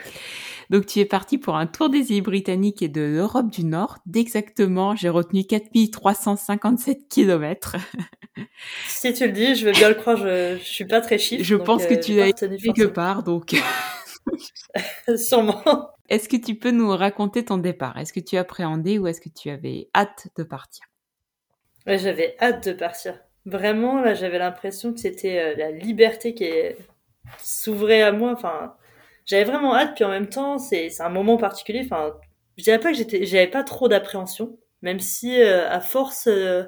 [0.70, 3.98] Donc tu es parti pour un tour des îles britanniques et de l'Europe du Nord.
[4.06, 7.76] D'exactement, j'ai retenu 4357 kilomètres.
[8.88, 11.44] si tu le dis, je veux bien le croire, je, je suis pas très chiffre.
[11.44, 13.54] Je pense que euh, tu l'as quelque part, donc.
[15.16, 15.62] Sûrement.
[16.08, 17.98] Est-ce que tu peux nous raconter ton départ?
[17.98, 20.84] Est-ce que tu appréhendais ou est-ce que tu avais hâte de partir?
[21.86, 23.18] Ouais, J'avais hâte de partir.
[23.44, 28.32] Vraiment, là, j'avais l'impression que c'était euh, la liberté qui, qui s'ouvrait à moi.
[28.32, 28.74] Enfin,
[29.26, 31.82] j'avais vraiment hâte, puis en même temps, c'est un moment particulier.
[31.84, 32.14] Enfin,
[32.56, 36.64] je dirais pas que j'étais, j'avais pas trop d'appréhension, même si euh, à force, euh,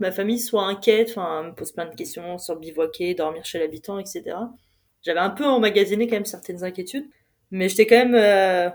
[0.00, 3.98] ma famille soit inquiète, enfin, me pose plein de questions sur bivouaquer, dormir chez l'habitant,
[3.98, 4.36] etc.
[5.02, 7.06] J'avais un peu emmagasiné quand même certaines inquiétudes,
[7.50, 8.70] mais j'étais quand même, euh,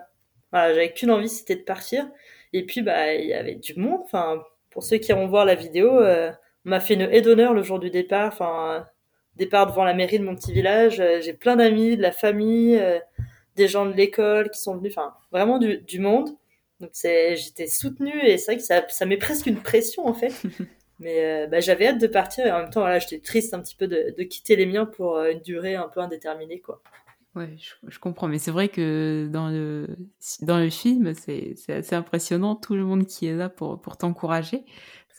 [0.51, 2.09] voilà, j'avais qu'une envie, c'était de partir.
[2.53, 4.01] Et puis, bah, il y avait du monde.
[4.03, 7.63] Enfin, pour ceux qui iront voir la vidéo, on m'a fait une haie d'honneur le
[7.63, 8.27] jour du départ.
[8.29, 8.85] Enfin,
[9.35, 11.01] départ devant la mairie de mon petit village.
[11.21, 12.81] J'ai plein d'amis, de la famille
[13.55, 16.29] des gens de l'école qui sont venus, enfin vraiment du, du monde.
[16.79, 20.13] Donc c'est, j'étais soutenue et c'est vrai que ça, ça met presque une pression en
[20.13, 20.33] fait.
[20.99, 23.59] Mais euh, bah, j'avais hâte de partir et en même temps voilà, j'étais triste un
[23.59, 26.81] petit peu de, de quitter les miens pour euh, une durée un peu indéterminée quoi.
[27.33, 29.87] Ouais, je, je comprends, mais c'est vrai que dans le
[30.41, 33.95] dans le film, c'est c'est assez impressionnant tout le monde qui est là pour pour
[33.95, 34.65] t'encourager.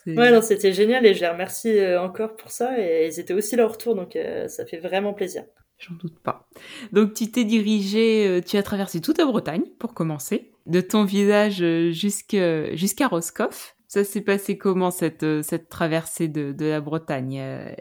[0.05, 3.33] Ouais, non, c'était génial et je les remercie euh, encore pour ça et ils étaient
[3.33, 5.43] aussi là au retour donc ça fait vraiment plaisir.
[5.79, 6.47] J'en doute pas.
[6.91, 11.03] Donc tu t'es dirigé, euh, tu as traversé toute la Bretagne pour commencer, de ton
[11.03, 13.75] village euh, jusqu'à Roscoff.
[13.87, 17.75] Ça s'est passé comment cette, euh, cette traversée de, de la Bretagne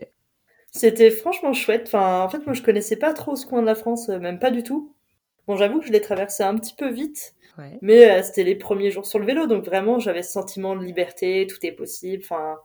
[0.73, 1.85] C'était franchement chouette.
[1.87, 4.51] Enfin, en fait, moi je connaissais pas trop ce coin de la France, même pas
[4.51, 4.95] du tout.
[5.47, 7.79] Bon, j'avoue que je l'ai traversé un petit peu vite, ouais.
[7.83, 11.47] mais c'était les premiers jours sur le vélo, donc vraiment j'avais ce sentiment de liberté,
[11.47, 12.23] tout est possible.
[12.25, 12.59] Enfin,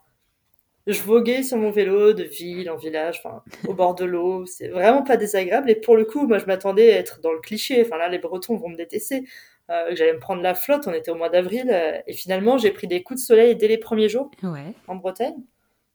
[0.87, 4.45] je voguais sur mon vélo de ville en village, enfin, au bord de l'eau.
[4.45, 5.69] C'est vraiment pas désagréable.
[5.69, 7.83] Et pour le coup, moi, je m'attendais à être dans le cliché.
[7.85, 9.25] Enfin, là, les Bretons vont me détester.
[9.69, 10.87] Euh, J'allais me prendre la flotte.
[10.87, 11.69] On était au mois d'avril.
[11.69, 14.73] Euh, et finalement, j'ai pris des coups de soleil dès les premiers jours ouais.
[14.87, 15.35] en Bretagne.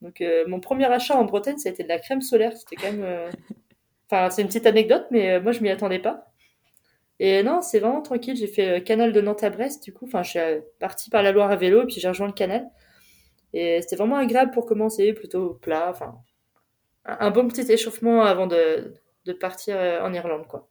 [0.02, 2.52] Donc, euh, mon premier achat en Bretagne, ça a été de la crème solaire.
[2.54, 3.02] C'était quand même.
[3.02, 3.30] Euh,
[4.10, 6.31] enfin, c'est une petite anecdote, mais moi, je m'y attendais pas.
[7.24, 8.34] Et non, c'est vraiment tranquille.
[8.36, 10.06] J'ai fait canal de Nantes à Brest, du coup.
[10.06, 10.40] Enfin, je suis
[10.80, 12.68] partie par la Loire à vélo, et puis j'ai rejoint le canal.
[13.52, 16.16] Et c'était vraiment agréable pour commencer, plutôt plat, enfin,
[17.04, 18.92] un bon petit échauffement avant de,
[19.40, 20.68] partir euh, en Irlande, quoi.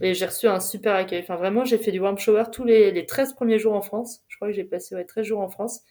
[0.00, 1.20] Et j'ai reçu un super accueil.
[1.20, 4.22] Enfin, vraiment, j'ai fait du warm shower tous les, les 13 premiers jours en France.
[4.28, 5.82] Je crois que j'ai passé ouais, 13 jours en France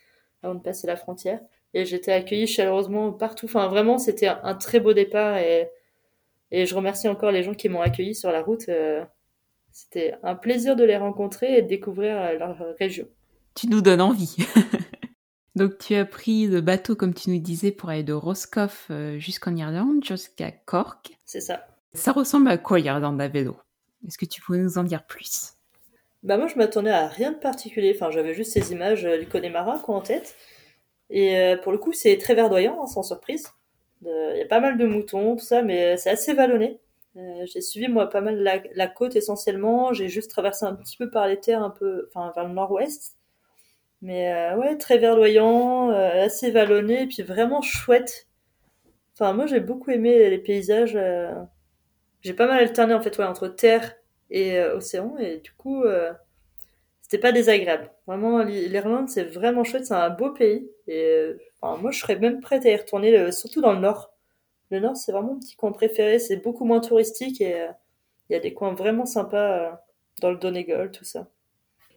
[0.41, 1.39] avant de passer la frontière.
[1.75, 3.45] Et j'étais accueillie chaleureusement partout.
[3.45, 5.37] Enfin, vraiment, c'était un, très beau départ.
[5.37, 5.69] Et,
[6.51, 8.69] je remercie encore les gens qui m'ont accueilli sur la route.
[8.69, 9.05] Euh,
[9.73, 13.07] c'était un plaisir de les rencontrer et de découvrir euh, leur région.
[13.55, 14.37] Tu nous donnes envie.
[15.55, 19.19] Donc tu as pris le bateau, comme tu nous disais, pour aller de Roscoff euh,
[19.19, 21.11] jusqu'en Irlande, jusqu'à Cork.
[21.25, 21.67] C'est ça.
[21.93, 23.55] Ça ressemble à quoi l'Irlande à vélo?
[24.07, 25.53] Est-ce que tu pourrais nous en dire plus?
[26.23, 29.27] Bah moi je m'attendais à rien de particulier, enfin j'avais juste ces images euh, du
[29.27, 30.35] Connemara quoi en tête.
[31.09, 33.47] Et euh, pour le coup c'est très verdoyant, hein, sans surprise.
[34.05, 36.79] Il y a pas mal de moutons, tout ça, mais c'est assez vallonné.
[37.15, 41.09] J'ai suivi moi pas mal la, la côte essentiellement, j'ai juste traversé un petit peu
[41.09, 43.17] par les terres un peu, enfin vers le nord-ouest.
[44.01, 48.27] Mais euh, ouais, très verdoyant, euh, assez vallonné, et puis vraiment chouette.
[49.13, 50.95] Enfin, moi j'ai beaucoup aimé les paysages.
[50.95, 51.33] Euh,
[52.21, 53.95] j'ai pas mal alterné en fait ouais, entre terre
[54.31, 55.83] et océan, et du coup,
[57.01, 57.91] c'était pas désagréable.
[58.07, 60.69] Vraiment, l'Irlande c'est vraiment chouette, c'est un beau pays.
[60.87, 64.12] Et enfin, moi je serais même prête à y retourner, surtout dans le nord.
[64.73, 67.67] Le nord c'est vraiment mon petit coin préféré, c'est beaucoup moins touristique et
[68.27, 69.79] il y a des coins vraiment sympas
[70.19, 71.27] dans le Donegal, tout ça.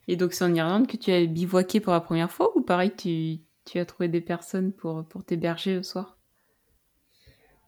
[0.09, 2.91] Et donc c'est en Irlande que tu as bivouaqué pour la première fois ou pareil
[2.95, 6.19] tu, tu as trouvé des personnes pour, pour t'héberger le soir?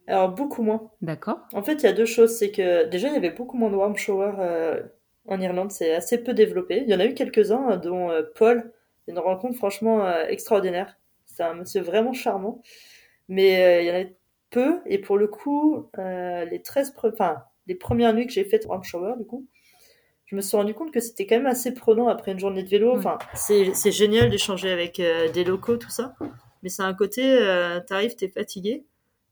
[0.06, 0.90] Alors beaucoup moins.
[1.00, 1.38] D'accord.
[1.54, 3.70] En fait il y a deux choses, c'est que déjà il y avait beaucoup moins
[3.70, 4.82] de warm shower euh,
[5.26, 6.82] en Irlande, c'est assez peu développé.
[6.82, 8.74] Il y en a eu quelques-uns, dont euh, Paul,
[9.06, 10.98] une rencontre franchement euh, extraordinaire.
[11.24, 12.60] C'est un monsieur vraiment charmant.
[13.30, 14.04] Mais il y en a
[14.50, 18.82] peu, et pour le coup, les 13 enfin, les premières nuits que j'ai faites warm
[18.82, 19.46] shower du coup,
[20.28, 22.68] je me suis rendu compte que c'était quand même assez prenant après une journée de
[22.68, 22.94] vélo.
[22.94, 26.14] Enfin, c'est, c'est génial d'échanger avec euh, des locaux, tout ça.
[26.62, 28.84] Mais c'est un côté, euh, t'arrives, t'es fatigué.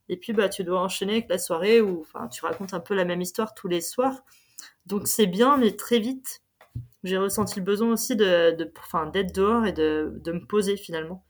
[0.09, 2.94] Et puis, bah, tu dois enchaîner avec la soirée où, enfin, tu racontes un peu
[2.94, 4.24] la même histoire tous les soirs.
[4.87, 6.40] Donc, c'est bien, mais très vite,
[7.05, 10.79] j'ai ressenti le besoin aussi de, de, enfin, d'être dehors et de, de me poser
[10.79, 11.25] finalement.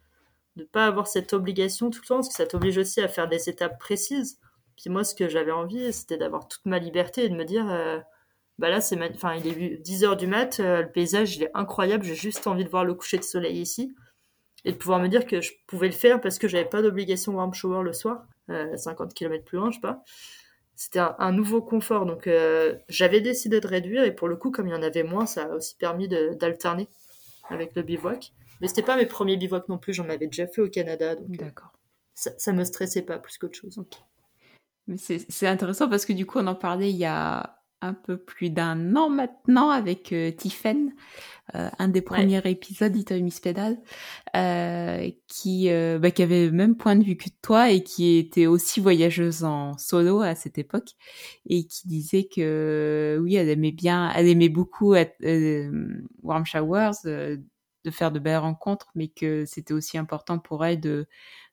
[0.56, 3.28] De pas avoir cette obligation tout le temps, parce que ça t'oblige aussi à faire
[3.28, 4.38] des étapes précises.
[4.76, 7.70] Puis moi, ce que j'avais envie, c'était d'avoir toute ma liberté et de me dire,
[7.70, 7.98] euh,
[8.58, 11.50] bah là, c'est, enfin, il est 10 heures du mat, euh, le paysage, il est
[11.54, 13.94] incroyable, j'ai juste envie de voir le coucher de soleil ici.
[14.64, 17.34] Et de pouvoir me dire que je pouvais le faire parce que j'avais pas d'obligation
[17.36, 20.02] warm shower le soir, euh, 50 km plus loin, je sais pas.
[20.74, 24.66] C'était un, nouveau confort, donc euh, j'avais décidé de réduire et pour le coup, comme
[24.66, 26.88] il y en avait moins, ça a aussi permis d'alterner
[27.48, 28.32] avec le bivouac.
[28.60, 31.30] Mais c'était pas mes premiers bivouacs non plus, j'en avais déjà fait au Canada, donc
[31.30, 31.72] euh, D'accord.
[32.14, 33.82] ça, ça me stressait pas plus qu'autre chose.
[34.86, 38.16] Mais c'est intéressant parce que du coup, on en parlait il y a un peu
[38.16, 40.92] plus d'un an maintenant avec euh, Tiffen,
[41.54, 43.78] euh, un des premiers épisodes d'Itoy Miss Pedal,
[44.34, 45.68] euh, qui,
[46.00, 49.44] bah, qui avait le même point de vue que toi et qui était aussi voyageuse
[49.44, 50.90] en solo à cette époque
[51.48, 54.94] et qui disait que oui, elle aimait bien, elle aimait beaucoup
[56.22, 57.38] Warm Showers,
[57.86, 61.06] de faire de belles rencontres, mais que c'était aussi important pour elle de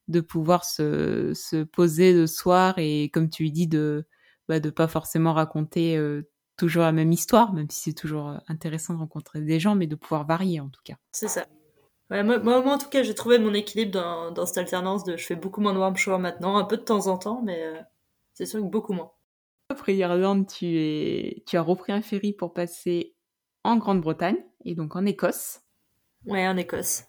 [0.09, 4.05] de pouvoir se, se poser le soir et comme tu lui dis de
[4.49, 8.37] bah, de pas forcément raconter euh, toujours la même histoire, même si c'est toujours euh,
[8.49, 10.95] intéressant de rencontrer des gens, mais de pouvoir varier en tout cas.
[11.13, 11.45] C'est ça.
[12.09, 15.05] Ouais, moi, moi, moi, en tout cas, j'ai trouvé mon équilibre dans, dans cette alternance
[15.05, 17.41] de je fais beaucoup moins de warm shower maintenant, un peu de temps en temps,
[17.41, 17.79] mais euh,
[18.33, 19.11] c'est sûr que beaucoup moins.
[19.69, 21.43] Après Irlande, tu, es...
[21.47, 23.15] tu as repris un ferry pour passer
[23.63, 25.62] en Grande-Bretagne et donc en Écosse.
[26.25, 27.03] Ouais, en Écosse.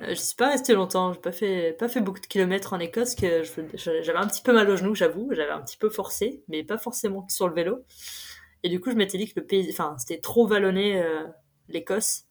[0.00, 2.80] Euh, je suis pas restée longtemps, j'ai pas fait, pas fait beaucoup de kilomètres en
[2.80, 3.42] Écosse, que
[3.74, 6.78] j'avais un petit peu mal au genou, j'avoue, j'avais un petit peu forcé, mais pas
[6.78, 7.84] forcément sur le vélo.
[8.62, 11.26] Et du coup, je m'étais dit que le pays, enfin, c'était trop vallonné, euh,
[11.68, 12.24] l'Écosse,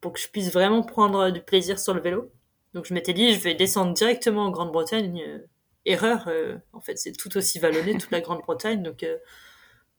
[0.00, 2.30] pour que je puisse vraiment prendre du plaisir sur le vélo.
[2.74, 5.22] Donc je m'étais dit, je vais descendre directement en Grande-Bretagne.
[5.26, 5.38] Euh,
[5.86, 9.06] erreur, euh, en fait, c'est tout aussi vallonné, toute la Grande-Bretagne, donc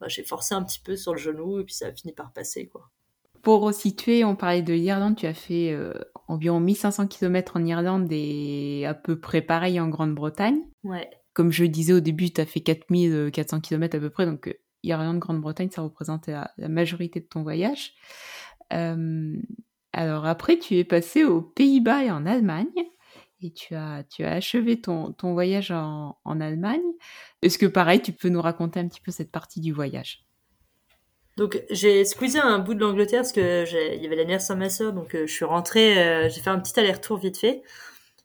[0.00, 2.32] bah, j'ai forcé un petit peu sur le genou, et puis ça a fini par
[2.32, 2.90] passer, quoi.
[3.46, 5.92] Pour resituer, on parlait de l'Irlande, tu as fait euh,
[6.26, 10.58] environ 1500 km en Irlande et à peu près pareil en Grande-Bretagne.
[10.82, 11.08] Ouais.
[11.32, 14.48] Comme je le disais au début, tu as fait 4400 km à peu près, donc
[14.48, 17.92] euh, Irlande, Grande-Bretagne, ça représentait la, la majorité de ton voyage.
[18.72, 19.36] Euh,
[19.92, 22.66] alors après, tu es passé aux Pays-Bas et en Allemagne,
[23.42, 26.82] et tu as, tu as achevé ton, ton voyage en, en Allemagne.
[27.42, 30.25] Est-ce que pareil, tu peux nous raconter un petit peu cette partie du voyage?
[31.36, 34.70] Donc j'ai squeezé un bout de l'Angleterre parce que il y avait l'anniversaire de ma
[34.70, 37.62] sœur, donc euh, je suis rentrée, euh, j'ai fait un petit aller-retour vite fait.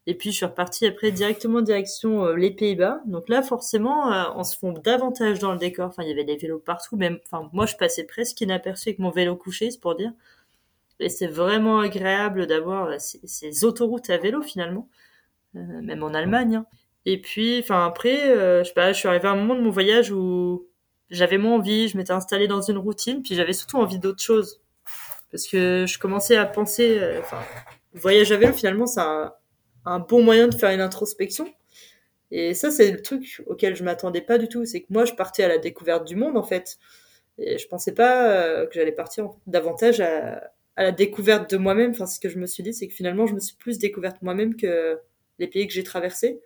[0.08, 3.02] Et puis je suis repartie après directement direction euh, les Pays-Bas.
[3.06, 5.88] Donc là forcément euh, on se fond davantage dans le décor.
[5.88, 9.00] Enfin il y avait des vélos partout, même enfin moi je passais presque inaperçu avec
[9.00, 10.12] mon vélo couché, c'est pour dire.
[11.00, 14.90] Et c'est vraiment agréable d'avoir euh, ces, autoroutes à vélo finalement,
[15.58, 16.58] euh, même en Allemagne.
[16.58, 16.66] hein.
[17.06, 18.20] Et puis enfin après
[18.64, 20.68] je sais pas, je suis arrivée à un moment de mon voyage où
[21.12, 24.62] j'avais moins envie, je m'étais installée dans une routine, puis j'avais surtout envie d'autre chose.
[25.30, 27.40] Parce que je commençais à penser, euh, enfin,
[27.94, 29.34] voyage à vélo, finalement, c'est un,
[29.86, 31.48] un bon moyen de faire une introspection.
[32.32, 34.66] Et ça, c'est le truc auquel je m'attendais pas du tout.
[34.66, 36.78] C'est que moi, je partais à la découverte du monde, en fait.
[37.38, 41.92] Et je pensais pas euh, que j'allais partir davantage à, à la découverte de moi-même.
[41.92, 44.22] Enfin, ce que je me suis dit, c'est que finalement, je me suis plus découverte
[44.22, 45.00] moi-même que
[45.40, 46.42] les pays que j'ai traversés.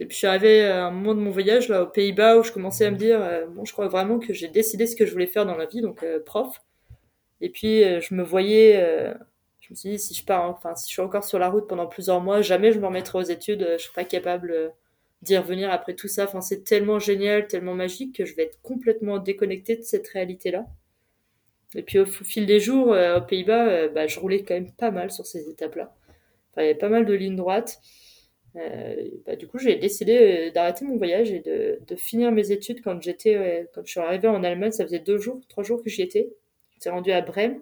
[0.00, 2.42] Et puis je suis arrivée à un moment de mon voyage là aux Pays-Bas où
[2.42, 5.06] je commençais à me dire euh, bon je crois vraiment que j'ai décidé ce que
[5.06, 6.60] je voulais faire dans la vie donc euh, prof.
[7.40, 9.14] Et puis euh, je me voyais euh,
[9.60, 11.68] je me suis dit si je pars enfin si je suis encore sur la route
[11.68, 14.68] pendant plusieurs mois jamais je me remettrai aux études euh, je serai pas capable euh,
[15.22, 18.60] d'y revenir après tout ça enfin c'est tellement génial tellement magique que je vais être
[18.62, 20.66] complètement déconnectée de cette réalité là.
[21.74, 24.72] Et puis au fil des jours euh, aux Pays-Bas euh, bah, je roulais quand même
[24.72, 25.94] pas mal sur ces étapes là.
[26.52, 27.80] Enfin il y avait pas mal de lignes droites.
[28.56, 32.82] Euh, bah, du coup, j'ai décidé euh, d'arrêter mon voyage et de, finir mes études
[32.82, 34.70] quand j'étais, euh, quand je suis arrivée en Allemagne.
[34.72, 36.32] Ça faisait deux jours, trois jours que j'y étais.
[36.74, 37.60] J'étais rendue à Brême.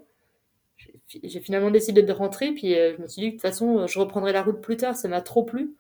[0.77, 3.87] J'ai fi- J'ai finalement décidé de rentrer, puis je me suis dit de toute façon,
[3.87, 4.97] je reprendrai la route plus tard.
[4.97, 5.75] Ça m'a trop plu.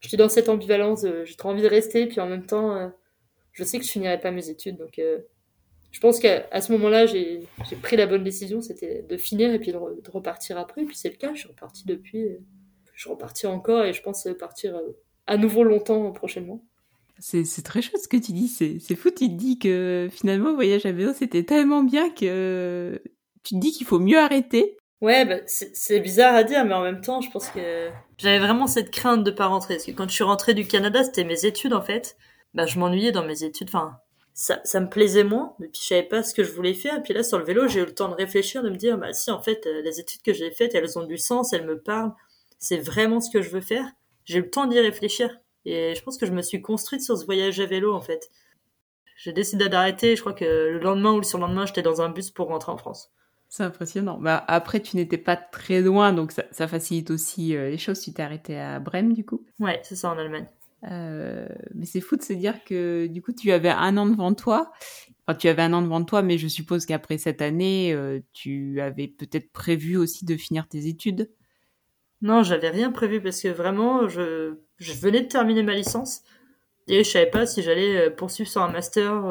[0.00, 1.04] J'étais dans cette ambivalence.
[1.24, 2.92] j'ai trop envie de rester, puis en même temps,
[3.52, 4.76] je sais que je finirai pas mes études.
[4.78, 5.00] Donc,
[5.92, 7.46] je pense qu'à ce moment-là, j'ai
[7.82, 8.60] pris la bonne décision.
[8.62, 9.78] C'était de finir et puis de
[10.10, 10.82] repartir après.
[10.82, 11.32] Et puis c'est le cas.
[11.34, 12.38] Je suis repartie depuis.
[13.02, 16.62] Je repartis encore et je pense partir euh, à nouveau longtemps prochainement.
[17.18, 20.54] C'est très chouette ce que tu dis, c'est fou, tu te dis que finalement le
[20.54, 23.00] voyage à vélo c'était tellement bien que
[23.44, 24.76] tu te dis qu'il faut mieux arrêter.
[25.00, 28.68] Ouais, bah, c'est bizarre à dire, mais en même temps, je pense que j'avais vraiment
[28.68, 29.74] cette crainte de pas rentrer.
[29.74, 32.16] Parce que quand je suis rentrée du Canada, c'était mes études en fait.
[32.54, 33.68] Bah, je m'ennuyais dans mes études.
[33.68, 33.96] Enfin,
[34.34, 36.98] ça, ça me plaisait moins, et puis je savais pas ce que je voulais faire.
[36.98, 38.96] Et puis là, sur le vélo, j'ai eu le temps de réfléchir, de me dire,
[38.96, 41.66] bah si, en fait, euh, les études que j'ai faites, elles ont du sens, elles
[41.66, 42.12] me parlent,
[42.62, 43.84] c'est vraiment ce que je veux faire.
[44.24, 45.36] J'ai eu le temps d'y réfléchir.
[45.64, 48.30] Et je pense que je me suis construite sur ce voyage à vélo, en fait.
[49.16, 52.30] J'ai décidé d'arrêter, je crois que le lendemain ou le surlendemain, j'étais dans un bus
[52.30, 53.12] pour rentrer en France.
[53.48, 54.18] C'est impressionnant.
[54.18, 58.00] Bah, après, tu n'étais pas très loin, donc ça, ça facilite aussi euh, les choses.
[58.00, 60.46] Tu t'es arrêté à Brême, du coup Ouais, c'est ça, en Allemagne.
[60.90, 64.34] Euh, mais c'est fou de se dire que du coup tu avais un an devant
[64.34, 64.72] toi.
[65.26, 68.80] Enfin, tu avais un an devant toi, mais je suppose qu'après cette année, euh, tu
[68.80, 71.30] avais peut-être prévu aussi de finir tes études.
[72.22, 76.22] Non, j'avais rien prévu parce que vraiment, je, je venais de terminer ma licence
[76.88, 79.24] et je savais pas si j'allais euh, poursuivre sur un master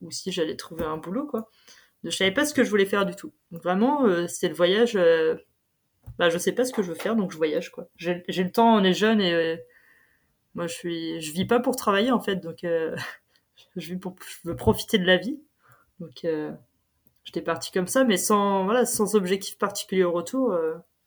[0.00, 1.50] ou si j'allais trouver un boulot, quoi.
[2.04, 3.32] Je savais pas ce que je voulais faire du tout.
[3.50, 4.98] Donc vraiment, c'est le voyage.
[6.18, 7.88] bah, je sais pas ce que je veux faire, donc je voyage, quoi.
[7.96, 9.58] J'ai le temps, on est jeune et
[10.54, 12.96] moi, je suis, je vis pas pour travailler en fait, donc euh,
[13.76, 15.40] je vis pour, je veux profiter de la vie.
[16.00, 16.50] Donc, euh,
[17.24, 20.58] j'étais parti comme ça, mais sans, voilà, sans objectif particulier au retour.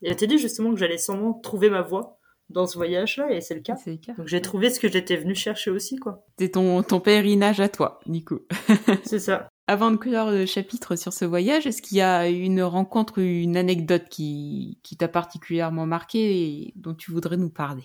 [0.04, 0.08] Euh.
[0.08, 3.42] Il a été dit justement que j'allais sûrement trouver ma voie dans ce voyage-là, et
[3.42, 3.76] c'est le cas.
[3.86, 4.14] le cas.
[4.14, 6.24] Donc j'ai trouvé ce que j'étais venu chercher aussi, quoi.
[6.38, 8.46] C'est ton, ton pèlerinage à toi, Nico.
[9.04, 9.48] c'est ça.
[9.68, 13.56] Avant de clore le chapitre sur ce voyage, est-ce qu'il y a une rencontre, une
[13.56, 17.84] anecdote qui, qui t'a particulièrement marqué et dont tu voudrais nous parler?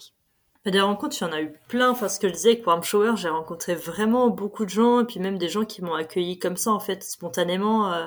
[0.66, 1.90] Des rencontres, il y en a eu plein.
[1.90, 5.04] Enfin, ce que je disais avec Warm Shower, j'ai rencontré vraiment beaucoup de gens, et
[5.04, 7.92] puis même des gens qui m'ont accueilli comme ça, en fait, spontanément.
[7.92, 8.06] Euh,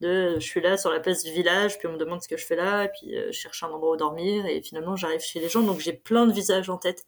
[0.00, 2.36] de, je suis là sur la place du village, puis on me demande ce que
[2.36, 5.40] je fais là, puis euh, je cherche un endroit où dormir, et finalement j'arrive chez
[5.40, 7.04] les gens, donc j'ai plein de visages en tête.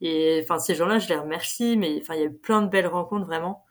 [0.00, 2.68] Et enfin, ces gens-là, je les remercie, mais enfin, il y a eu plein de
[2.68, 3.64] belles rencontres vraiment.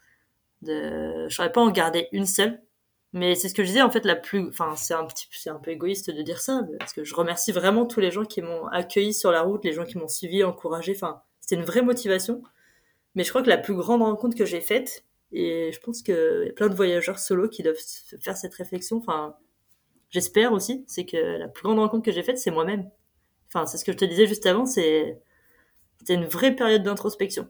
[0.62, 1.28] De...
[1.30, 2.62] Je saurais pas en garder une seule,
[3.14, 5.50] mais c'est ce que je disais, en fait, la plus, enfin, c'est un petit, c'est
[5.50, 8.42] un peu égoïste de dire ça, parce que je remercie vraiment tous les gens qui
[8.42, 11.82] m'ont accueilli sur la route, les gens qui m'ont suivi, encouragé, enfin, c'est une vraie
[11.82, 12.44] motivation.
[13.16, 16.44] Mais je crois que la plus grande rencontre que j'ai faite, et je pense qu'il
[16.46, 17.78] y a plein de voyageurs solo qui doivent
[18.22, 19.36] faire cette réflexion, enfin,
[20.10, 22.90] j'espère aussi, c'est que la plus grande rencontre que j'ai faite, c'est moi-même.
[23.48, 25.20] Enfin, c'est ce que je te disais juste avant, c'est,
[26.00, 27.48] c'était une vraie période d'introspection.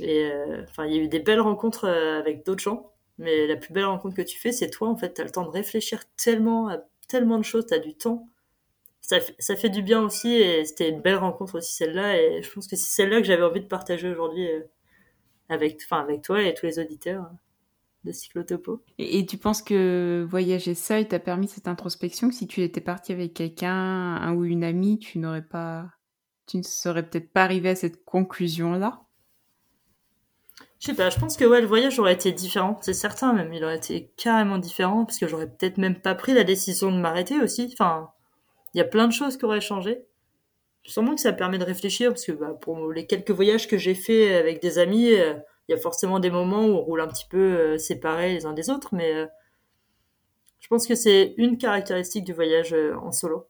[0.00, 3.46] Et, euh, enfin, il y a eu des belles rencontres euh, avec d'autres gens, mais
[3.46, 5.14] la plus belle rencontre que tu fais, c'est toi, en fait.
[5.14, 8.28] T'as le temps de réfléchir tellement à tellement de choses, t'as du temps.
[9.00, 12.50] Ça, ça fait du bien aussi, et c'était une belle rencontre aussi, celle-là, et je
[12.50, 14.62] pense que c'est celle-là que j'avais envie de partager aujourd'hui euh,
[15.48, 17.36] avec, enfin, avec toi et tous les auditeurs euh,
[18.04, 18.82] de Cyclotopo.
[18.98, 22.80] Et, et tu penses que voyager seul t'a permis cette introspection, que si tu étais
[22.80, 25.90] parti avec quelqu'un, un ou une amie, tu n'aurais pas,
[26.46, 29.00] tu ne serais peut-être pas arrivé à cette conclusion-là?
[30.80, 33.54] Je sais pas, je pense que ouais, le voyage aurait été différent, c'est certain même,
[33.54, 36.98] il aurait été carrément différent, parce que j'aurais peut-être même pas pris la décision de
[36.98, 37.70] m'arrêter aussi.
[37.72, 38.10] Enfin,
[38.74, 40.04] il y a plein de choses qui auraient changé.
[40.86, 43.94] Sûrement que ça permet de réfléchir, parce que bah, pour les quelques voyages que j'ai
[43.94, 45.34] fait avec des amis, euh,
[45.68, 48.44] il y a forcément des moments où on roule un petit peu euh, séparés les
[48.44, 49.26] uns des autres, mais euh,
[50.60, 53.46] je pense que c'est une caractéristique du voyage en solo.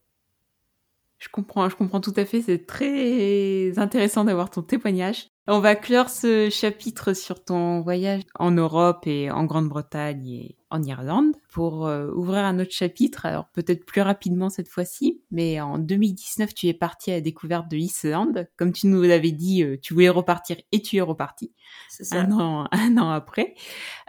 [1.18, 2.42] Je comprends, je comprends tout à fait.
[2.42, 5.29] C'est très intéressant d'avoir ton témoignage.
[5.47, 10.83] On va clore ce chapitre sur ton voyage en Europe et en Grande-Bretagne et en
[10.83, 13.27] Irlande pour euh, ouvrir un autre chapitre.
[13.27, 17.71] Alors peut-être plus rapidement cette fois-ci, mais en 2019, tu es parti à la découverte
[17.71, 18.49] de l'Islande.
[18.57, 21.53] Comme tu nous l'avais dit, euh, tu voulais repartir et tu es reparti.
[21.89, 22.21] Ça.
[22.21, 23.55] Un an, un an après.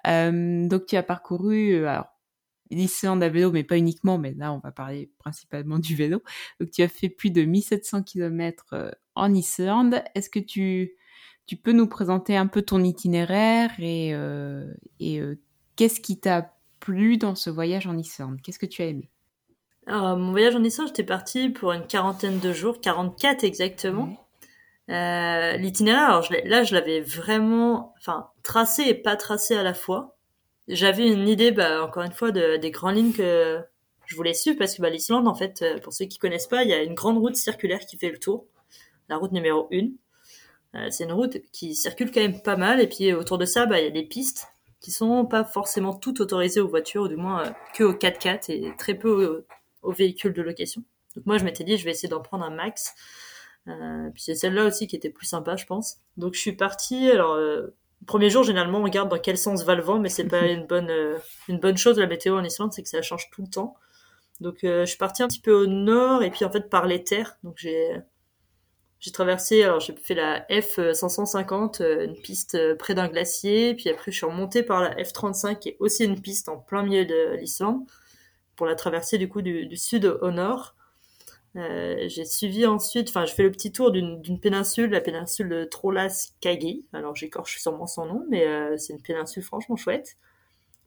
[0.07, 2.07] Euh, donc tu as parcouru, alors
[2.71, 6.23] l'Islande à vélo, mais pas uniquement, mais là on va parler principalement du vélo.
[6.59, 10.01] Donc tu as fait plus de 1700 km en Islande.
[10.15, 10.95] Est-ce que tu
[11.45, 14.15] tu peux nous présenter un peu ton itinéraire et,
[14.99, 15.21] et
[15.75, 16.54] qu'est-ce qui t'a
[16.85, 19.09] plu dans ce voyage en Islande Qu'est-ce que tu as aimé?
[19.87, 24.27] Alors, Mon voyage en Islande, j'étais partie pour une quarantaine de jours, 44 exactement.
[24.91, 30.15] Euh, l'itinéraire, alors là, je l'avais vraiment, enfin, tracé et pas tracé à la fois.
[30.67, 33.59] J'avais une idée, bah, encore une fois, de, des grandes lignes que
[34.05, 36.69] je voulais suivre parce que bah, l'Islande, en fait, pour ceux qui connaissent pas, il
[36.69, 38.45] y a une grande route circulaire qui fait le tour,
[39.09, 39.87] la route numéro 1.
[40.75, 42.79] Euh, c'est une route qui circule quand même pas mal.
[42.79, 45.93] Et puis autour de ça, bah, il y a des pistes qui sont pas forcément
[45.93, 49.45] toutes autorisées aux voitures, ou du moins euh, que aux 4x4 et très peu
[49.81, 50.83] aux, véhicules de location.
[51.15, 52.93] Donc moi, je m'étais dit, je vais essayer d'en prendre un max.
[53.67, 55.97] Euh, puis c'est celle-là aussi qui était plus sympa, je pense.
[56.17, 57.09] Donc je suis partie.
[57.09, 57.39] Alors
[58.05, 60.65] premier jour, généralement, on regarde dans quel sens va le vent, mais c'est pas une
[60.65, 60.91] bonne
[61.47, 63.75] une bonne chose la météo en Islande, c'est que ça change tout le temps.
[64.41, 67.03] Donc je suis partie un petit peu au nord et puis en fait par les
[67.03, 67.37] terres.
[67.43, 68.01] Donc j'ai
[69.05, 73.87] j'ai traversé, alors j'ai fait la F550, euh, une piste euh, près d'un glacier, puis
[73.87, 77.05] après je suis remontée par la F35, qui est aussi une piste en plein milieu
[77.05, 77.81] de l'Islande,
[78.55, 80.73] pour la traverser du coup du, sud au nord.
[81.55, 85.65] Euh, j'ai suivi ensuite, enfin, je fais le petit tour d'une péninsule, la péninsule de
[85.65, 86.87] Trolas Kagi.
[86.91, 88.47] Alors, j'écorche sûrement son nom, mais
[88.77, 90.17] c'est une péninsule franchement chouette.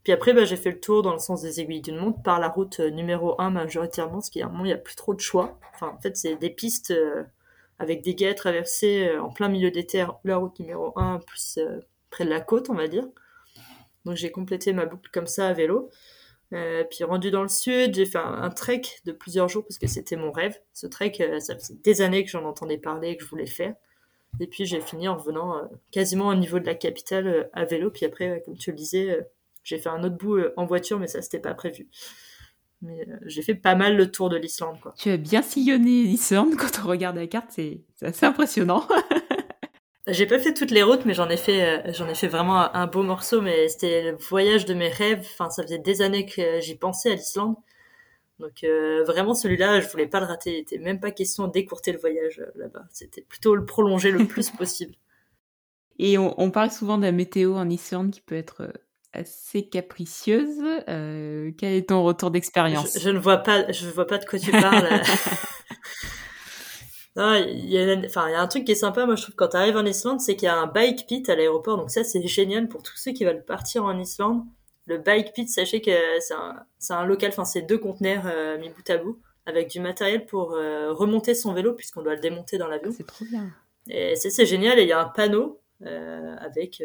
[0.03, 2.41] Puis après, bah, j'ai fait le tour dans le sens des aiguilles d'une montre par
[2.41, 5.21] la route numéro 1 majoritairement, parce a un moment, il n'y a plus trop de
[5.21, 5.59] choix.
[5.73, 6.93] Enfin, en fait, c'est des pistes
[7.79, 11.59] avec des guets traversés en plein milieu des terres, la route numéro 1, plus
[12.11, 13.07] près de la côte, on va dire.
[14.05, 15.91] Donc, j'ai complété ma boucle comme ça à vélo.
[16.55, 19.87] Euh, puis rendu dans le sud, j'ai fait un, trek de plusieurs jours parce que
[19.87, 20.59] c'était mon rêve.
[20.73, 23.47] Ce trek, euh, ça faisait des années que j'en entendais parler et que je voulais
[23.47, 23.75] faire.
[24.41, 27.91] Et puis j'ai fini en revenant euh, quasiment au niveau de la capitale à vélo.
[27.91, 29.19] Puis après, comme tu le disais,
[29.63, 31.89] j'ai fait un autre bout en voiture, mais ça c'était pas prévu.
[32.81, 34.77] Mais j'ai fait pas mal le tour de l'Islande.
[34.97, 38.87] Tu as bien sillonné l'Islande quand on regarde la carte, c'est assez impressionnant.
[40.11, 42.75] J'ai pas fait toutes les routes, mais j'en ai fait, euh, j'en ai fait vraiment
[42.75, 43.43] un beau morceau.
[43.43, 45.21] Mais c'était le voyage de mes rêves.
[45.21, 47.57] Enfin, ça faisait des années que j'y pensais à l'Islande.
[48.39, 50.57] Donc euh, vraiment celui-là, je voulais pas le rater.
[50.57, 52.85] Il était même pas question d'écourter le voyage euh, là-bas.
[52.91, 54.95] C'était plutôt le prolonger le plus possible.
[55.99, 58.73] Et on, parle souvent de la météo en Islande qui peut être
[59.13, 60.59] assez capricieuse.
[60.87, 62.95] quel est ton retour d'expérience?
[62.95, 64.89] je, je, ne vois pas, je vois pas de quoi tu parles.
[67.19, 69.57] il y, a, y a un truc qui est sympa, moi je trouve, quand tu
[69.57, 71.77] arrives en Islande, c'est qu'il y a un bike pit à l'aéroport.
[71.77, 74.45] Donc ça, c'est génial pour tous ceux qui veulent partir en Islande.
[74.87, 75.91] Le bike pit, sachez que
[76.21, 79.81] c'est un, un, local, enfin c'est deux conteneurs euh, mis bout à bout, avec du
[79.81, 82.93] matériel pour euh, remonter son vélo, puisqu'on doit le démonter dans l'avion.
[82.97, 83.51] C'est trop bien.
[83.89, 86.83] Et c'est génial, et il y a un panneau euh, avec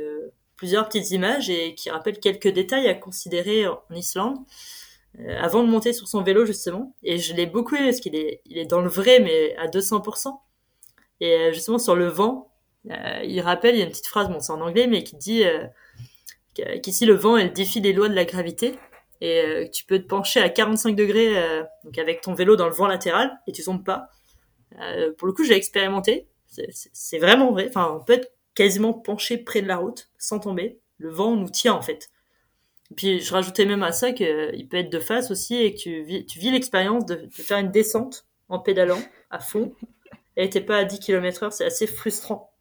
[0.63, 4.37] plusieurs petites images et qui rappellent quelques détails à considérer en Islande.
[5.19, 6.95] Euh, avant de monter sur son vélo justement.
[7.03, 9.67] Et je l'ai beaucoup aimé parce qu'il est, il est dans le vrai mais à
[9.67, 10.29] 200%.
[11.19, 12.49] Et euh, justement sur le vent,
[12.89, 15.17] euh, il rappelle, il y a une petite phrase, bon c'est en anglais, mais qui
[15.17, 15.43] dit
[16.81, 18.79] qu'ici le vent elle défie les lois de la gravité
[19.19, 21.35] et tu peux te pencher à 45 degrés
[21.83, 24.07] donc avec ton vélo dans le vent latéral et tu tombes pas.
[25.17, 26.29] pour le coup, j'ai expérimenté.
[26.47, 27.67] C'est vraiment vrai.
[27.67, 30.79] Enfin, on peut être quasiment penché près de la route sans tomber.
[30.97, 32.09] Le vent nous tient en fait.
[32.95, 36.03] Puis je rajoutais même à ça qu'il peut être de face aussi et que tu
[36.03, 39.73] vis, l'expérience de, faire une descente en pédalant à fond.
[40.37, 42.51] Et t'es pas à 10 km heure, c'est assez frustrant.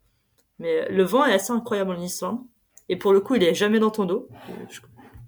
[0.58, 2.40] Mais le vent est assez incroyable en Islande.
[2.88, 4.28] Et pour le coup, il est jamais dans ton dos.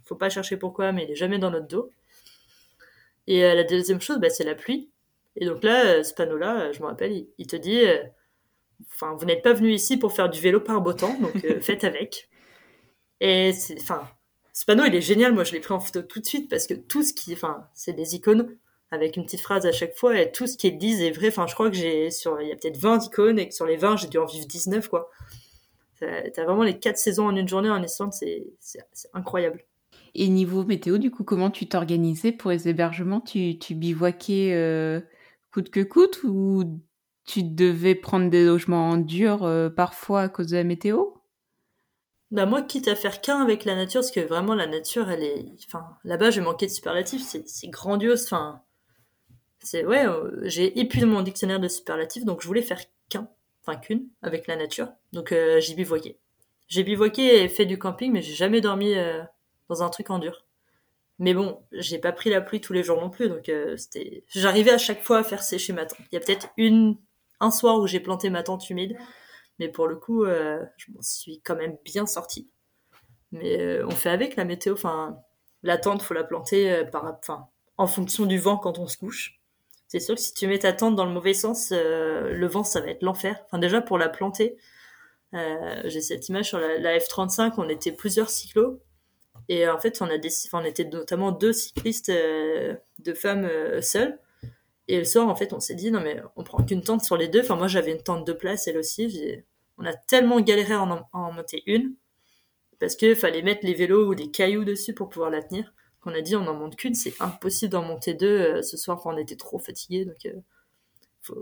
[0.04, 1.90] Faut pas chercher pourquoi, mais il est jamais dans notre dos.
[3.26, 4.90] Et euh, la deuxième chose, bah, c'est la pluie.
[5.36, 7.80] Et donc là, euh, ce panneau-là, euh, je me rappelle, il, te dit,
[8.92, 11.84] enfin, vous n'êtes pas venu ici pour faire du vélo par beau temps, donc faites
[11.84, 12.28] avec.
[13.20, 14.08] Et c'est, enfin,
[14.52, 15.32] ce panneau, il est génial.
[15.32, 17.68] Moi, je l'ai pris en photo tout de suite parce que tout ce qui, enfin,
[17.74, 18.56] c'est des icônes
[18.90, 21.28] avec une petite phrase à chaque fois et tout ce qui est dit est vrai.
[21.28, 23.66] Enfin, je crois que j'ai sur, il y a peut-être 20 icônes et que sur
[23.66, 25.10] les 20, j'ai dû en vivre 19, quoi.
[26.00, 28.44] T'as vraiment les quatre saisons en une journée en Islande, c'est
[29.14, 29.64] incroyable.
[30.14, 33.20] Et niveau météo, du coup, comment tu t'organisais pour les hébergements?
[33.20, 35.00] Tu, tu bivouaquais euh,
[35.50, 36.78] coûte que coûte ou
[37.24, 41.04] tu devais prendre des logements durs euh, parfois à cause de la météo?
[42.30, 45.22] Bah moi, quitte à faire qu'un avec la nature, parce que vraiment la nature, elle
[45.22, 48.60] est, enfin, là-bas, je manquais de superlatifs, c'est grandiose, enfin,
[49.64, 53.28] c'est ouais, euh, j'ai épuisé mon dictionnaire de superlatifs, donc je voulais faire qu'un,
[53.62, 56.18] enfin qu'une avec la nature, donc euh, j'ai bivouaqué.
[56.66, 59.22] J'ai bivouaqué et fait du camping, mais j'ai jamais dormi euh,
[59.68, 60.44] dans un truc en dur.
[61.18, 64.72] Mais bon, j'ai pas pris la pluie tous les jours non plus, donc c'était, j'arrivais
[64.72, 66.00] à chaque fois à faire sécher ma tente.
[66.10, 66.96] Il y a peut-être une,
[67.40, 68.96] un soir où j'ai planté ma tente humide
[69.58, 72.48] mais pour le coup, euh, je m'en suis quand même bien sortie.
[73.32, 74.74] Mais euh, on fait avec la météo.
[74.74, 75.18] Enfin,
[75.62, 78.96] la tente, faut la planter euh, par, enfin, en fonction du vent quand on se
[78.96, 79.40] couche.
[79.88, 82.80] C'est sûr que si tu mets ta tente dans le mauvais sens, le vent, ça
[82.80, 83.40] va être l'enfer.
[83.46, 84.56] Enfin, déjà pour la planter,
[85.32, 88.80] j'ai cette image sur la, F35, on était plusieurs cyclos.
[89.48, 90.16] Et en fait, on, a
[90.54, 93.48] on était notamment deux cyclistes de femmes
[93.82, 94.18] seules.
[94.88, 97.16] Et le soir, en fait, on s'est dit, non, mais on prend qu'une tente sur
[97.16, 97.40] les deux.
[97.40, 99.42] Enfin, moi, j'avais une tente de place, elle aussi.
[99.78, 101.94] On a tellement galéré à en, monter une,
[102.78, 106.12] parce qu'il fallait mettre les vélos ou des cailloux dessus pour pouvoir la tenir, qu'on
[106.14, 106.94] a dit, on en monte qu'une.
[106.94, 108.98] C'est impossible d'en monter deux euh, ce soir.
[108.98, 110.34] Enfin, on était trop fatigués, donc euh,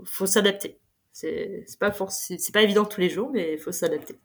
[0.05, 0.79] faut, s'adapter.
[1.11, 4.15] C'est pas pas évident tous les jours, mais il faut s'adapter.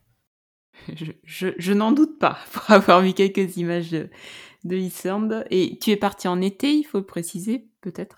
[1.24, 4.08] Je n'en doute pas, pour avoir vu quelques images de,
[4.64, 8.17] de Et tu es parti en été, il faut le préciser, peut-être?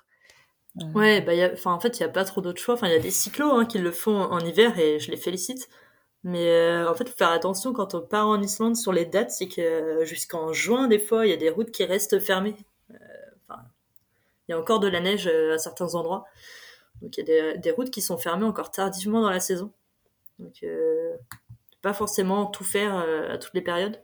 [0.94, 2.74] Ouais, bah, y a, en fait, il n'y a pas trop d'autres choix.
[2.74, 5.16] Enfin, il y a des cyclos hein, qui le font en, hiver et je les
[5.16, 5.68] félicite.
[6.24, 9.30] Mais euh, en fait, faut faire attention quand on part en Islande sur les dates,
[9.30, 12.56] c'est que euh, jusqu'en juin, des fois, il y a des routes qui restent fermées.
[12.90, 12.94] Euh,
[13.48, 13.62] enfin,
[14.48, 16.24] il y a encore de la neige à certains endroits.
[17.02, 19.72] Donc, il y a des, des, routes qui sont fermées encore tardivement dans la saison.
[20.38, 20.64] Donc,
[21.82, 22.94] pas forcément tout faire
[23.30, 24.00] à toutes les périodes.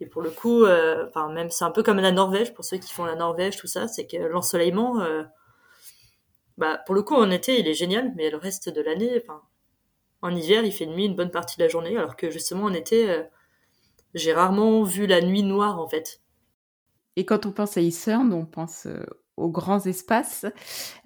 [0.00, 2.92] Et pour le coup, enfin, même c'est un peu comme la Norvège, pour ceux qui
[2.92, 5.02] font la Norvège, tout ça, c'est que l'ensoleillement
[6.58, 9.40] bah, pour le coup, en été, il est génial, mais le reste de l'année, enfin,
[10.22, 12.74] en hiver, il fait nuit une bonne partie de la journée, alors que justement, en
[12.74, 13.22] été, euh,
[14.14, 16.20] j'ai rarement vu la nuit noire, en fait.
[17.14, 19.04] Et quand on pense à Isern, on pense euh,
[19.36, 20.46] aux grands espaces.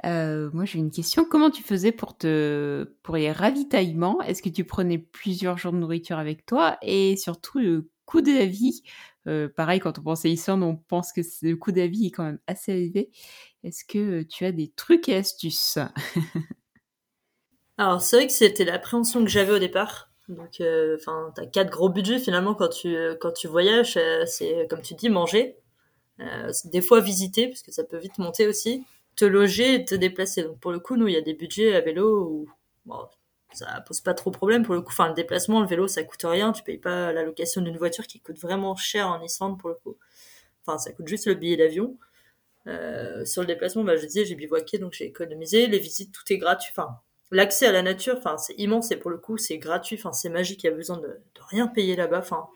[0.06, 1.26] Euh, moi, j'ai une question.
[1.30, 5.78] Comment tu faisais pour te pour les ravitaillements Est-ce que tu prenais plusieurs jours de
[5.78, 6.78] nourriture avec toi?
[6.80, 7.60] Et surtout,
[8.06, 8.82] coût de la vie.
[9.56, 12.10] pareil, quand on pense à Isern, on pense que le coût de la vie est
[12.10, 13.10] quand même assez élevé.
[13.64, 15.78] Est-ce que tu as des trucs et astuces?
[17.78, 20.10] Alors, c'est vrai que c'était l'appréhension que j'avais au départ.
[20.28, 23.96] Donc, euh, enfin, t'as quatre gros budgets finalement quand tu quand tu voyages.
[23.96, 25.56] Euh, c'est comme tu dis, manger,
[26.20, 28.84] euh, des fois visiter parce que ça peut vite monter aussi,
[29.16, 30.44] te loger et te déplacer.
[30.44, 32.46] Donc pour le coup, nous, il y a des budgets à vélo
[33.54, 34.92] ça pose pas trop problème pour le coup.
[34.92, 36.52] Enfin, le déplacement, le vélo, ça coûte rien.
[36.52, 39.76] Tu payes pas la location d'une voiture qui coûte vraiment cher en Islande pour le
[39.76, 39.96] coup.
[40.66, 41.96] Enfin, ça coûte juste le billet d'avion.
[42.66, 45.66] Euh, sur le déplacement, bah, je disais, j'ai bivouaqué, donc j'ai économisé.
[45.66, 46.72] Les visites, tout est gratuit.
[46.76, 47.00] Enfin,
[47.30, 49.96] l'accès à la nature, enfin, c'est immense et pour le coup, c'est gratuit.
[49.98, 50.64] Enfin, c'est magique.
[50.64, 52.20] Il y a besoin de, rien payer là-bas.
[52.20, 52.46] Enfin,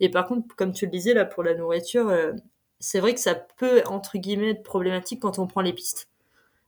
[0.00, 2.32] et par contre, comme tu le disais là, pour la nourriture, euh,
[2.80, 6.08] c'est vrai que ça peut entre guillemets être problématique quand on prend les pistes,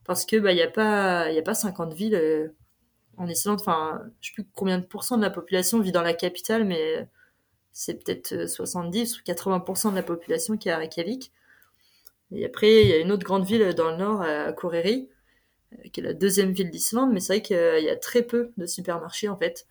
[0.05, 2.49] parce que bah y a pas y a pas 50 villes euh,
[3.17, 3.59] en Islande.
[3.59, 7.07] Enfin, je sais plus combien de pourcents de la population vit dans la capitale, mais
[7.71, 11.31] c'est peut-être 70 ou 80% de la population qui est à Reykjavik.
[12.31, 15.09] Et après, il y a une autre grande ville dans le nord, à Kureri,
[15.73, 18.51] euh, qui est la deuxième ville d'Islande, mais c'est vrai qu'il y a très peu
[18.57, 19.67] de supermarchés en fait.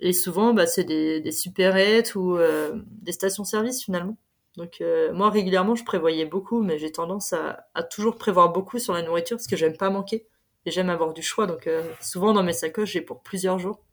[0.00, 2.72] Et souvent, bah, c'est des, des supérettes ou euh,
[3.02, 4.16] des stations-service finalement.
[4.56, 8.78] Donc euh, moi régulièrement, je prévoyais beaucoup, mais j'ai tendance à, à, toujours prévoir beaucoup
[8.78, 10.26] sur la nourriture parce que j'aime pas manquer
[10.66, 11.46] et j'aime avoir du choix.
[11.46, 13.84] Donc euh, souvent dans mes sacoches, j'ai pour plusieurs jours.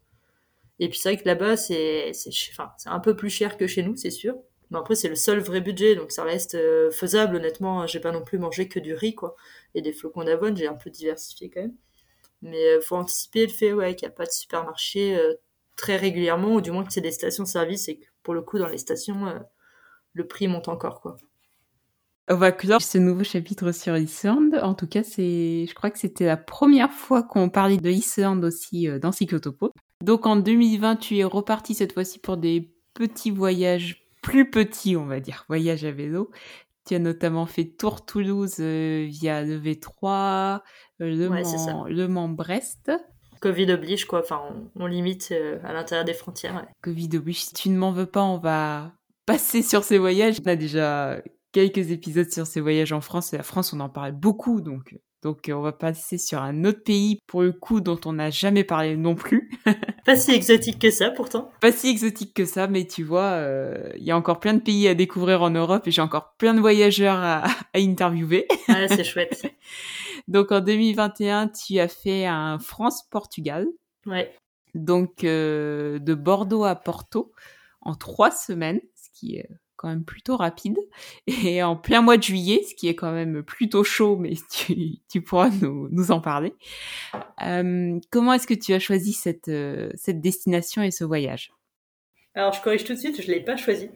[0.80, 2.12] Et puis c'est vrai que là-bas, c'est
[2.52, 4.36] enfin, un peu plus cher que chez nous, c'est sûr.
[4.70, 7.38] Mais après, c'est le seul vrai budget, donc ça reste euh, faisable.
[7.38, 9.36] Honnêtement, j'ai pas non plus mangé que du riz, quoi,
[9.76, 10.58] et des flocons d'avoine.
[10.58, 11.76] J'ai un peu diversifié quand même.
[12.42, 15.18] Mais euh, faut anticiper le fait, qu'il n'y a pas de supermarché
[15.78, 18.68] très régulièrement, ou du moins que c'est des stations-service et que pour le coup, dans
[18.68, 19.42] les stations,
[20.14, 21.18] le prix monte encore, quoi.
[22.30, 24.60] On va clore ce nouveau chapitre sur Islande.
[24.62, 28.44] En tout cas, c'est, je crois que c'était la première fois qu'on parlait de Islande
[28.44, 29.72] aussi dans Cyclotopo.
[30.04, 35.06] Donc en 2020, tu es reparti cette fois-ci pour des petits voyages plus petit, on
[35.06, 36.32] va dire, voyage à vélo.
[36.86, 40.62] Tu as notamment fait Tour Toulouse euh, via le V3,
[41.02, 42.92] euh, le, Mans, le Mans Brest.
[43.42, 44.20] Covid oblige, quoi.
[44.20, 44.42] Enfin,
[44.76, 46.66] on, limite euh, à l'intérieur des frontières.
[46.82, 47.44] Covid oblige.
[47.44, 48.94] Si tu ne m'en veux pas, on va
[49.26, 50.38] passer sur ces voyages.
[50.46, 51.22] On a déjà
[51.58, 53.34] quelques épisodes sur ces voyages en France.
[53.34, 56.84] Et la France, on en parle beaucoup, donc donc on va passer sur un autre
[56.84, 59.50] pays pour le coup dont on n'a jamais parlé non plus.
[60.06, 61.52] Pas si exotique que ça pourtant.
[61.60, 64.62] Pas si exotique que ça, mais tu vois, euh, il y a encore plein de
[64.62, 67.44] pays à découvrir en Europe et j'ai encore plein de voyageurs à,
[67.74, 68.48] à interviewer.
[68.70, 69.52] Ouais, c'est chouette.
[70.28, 73.66] Donc en 2021, tu as fait un France-Portugal.
[74.06, 74.34] Ouais.
[74.76, 77.32] Donc euh, de Bordeaux à Porto
[77.82, 80.78] en trois semaines, ce qui est quand même plutôt rapide
[81.28, 84.98] et en plein mois de juillet, ce qui est quand même plutôt chaud, mais tu,
[85.10, 86.54] tu pourras nous, nous en parler.
[87.46, 91.52] Euh, comment est-ce que tu as choisi cette, euh, cette destination et ce voyage?
[92.34, 93.90] Alors je corrige tout de suite, je l'ai pas choisi.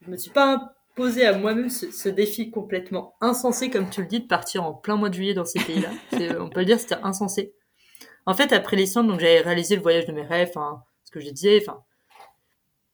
[0.00, 4.06] Je me suis pas imposé à moi-même ce, ce, défi complètement insensé, comme tu le
[4.06, 5.90] dis, de partir en plein mois de juillet dans ces pays-là.
[6.40, 7.54] on peut le dire, c'était insensé.
[8.26, 11.20] En fait, après les donc j'avais réalisé le voyage de mes rêves, enfin, ce que
[11.20, 11.84] je disais, enfin,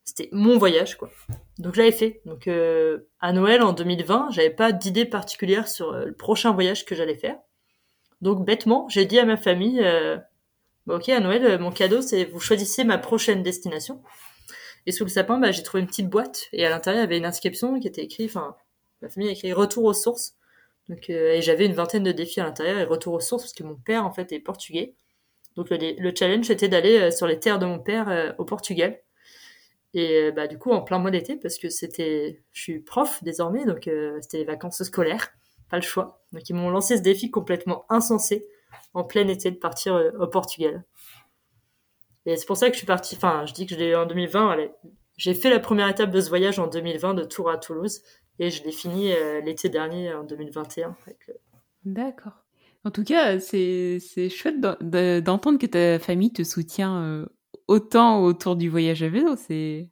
[0.05, 1.11] c'était mon voyage quoi.
[1.59, 2.21] Donc j'avais fait.
[2.25, 6.85] Donc euh, à Noël en 2020, j'avais pas d'idée particulière sur euh, le prochain voyage
[6.85, 7.39] que j'allais faire.
[8.21, 10.17] Donc bêtement, j'ai dit à ma famille euh,
[10.87, 14.03] bah, OK, à Noël, euh, mon cadeau c'est vous choisissez ma prochaine destination.
[14.87, 17.09] Et sous le sapin, bah, j'ai trouvé une petite boîte et à l'intérieur, il y
[17.09, 18.57] avait une inscription qui était écrite enfin
[19.03, 20.35] ma famille a écrit retour aux sources.
[20.89, 23.63] Donc et j'avais une vingtaine de défis à l'intérieur et retour aux sources parce que
[23.63, 24.97] mon père en fait est portugais.
[25.55, 28.99] Donc le, le challenge était d'aller sur les terres de mon père au Portugal
[29.95, 33.23] et euh, bah, du coup, en plein mois d'été, parce que c'était, je suis prof
[33.23, 35.33] désormais, donc euh, c'était les vacances scolaires,
[35.71, 36.23] pas le choix.
[36.33, 38.47] Donc ils m'ont lancé ce défi complètement insensé
[38.95, 40.85] en plein été de partir euh, au Portugal.
[42.25, 44.07] Et c'est pour ça que je suis partie, enfin, je dis que je l'ai en
[44.07, 44.71] 2020, allez,
[45.19, 48.03] j'ai fait la première étape de ce voyage en 2020 de Tours à Toulouse
[48.39, 49.13] et je l'ai fini
[49.45, 50.97] l'été dernier en 2021.
[51.85, 52.33] D'accord.
[52.85, 57.27] En tout cas, c'est chouette d'entendre que ta famille te soutient
[57.69, 59.37] autant autour du voyage à vélo.
[59.37, 59.89] C'est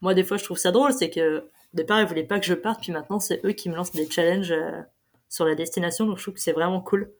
[0.00, 2.46] moi des fois je trouve ça drôle, c'est que au départ ils voulaient pas que
[2.46, 4.80] je parte, puis maintenant c'est eux qui me lancent des challenges euh,
[5.28, 7.12] sur la destination, donc je trouve que c'est vraiment cool.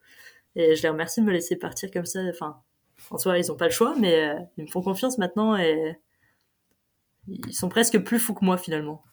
[0.55, 2.21] Et je les remercie de me laisser partir comme ça.
[2.29, 2.61] Enfin,
[3.11, 5.97] en soi ils ont pas le choix, mais euh, ils me font confiance maintenant et
[7.27, 9.03] ils sont presque plus fous que moi finalement.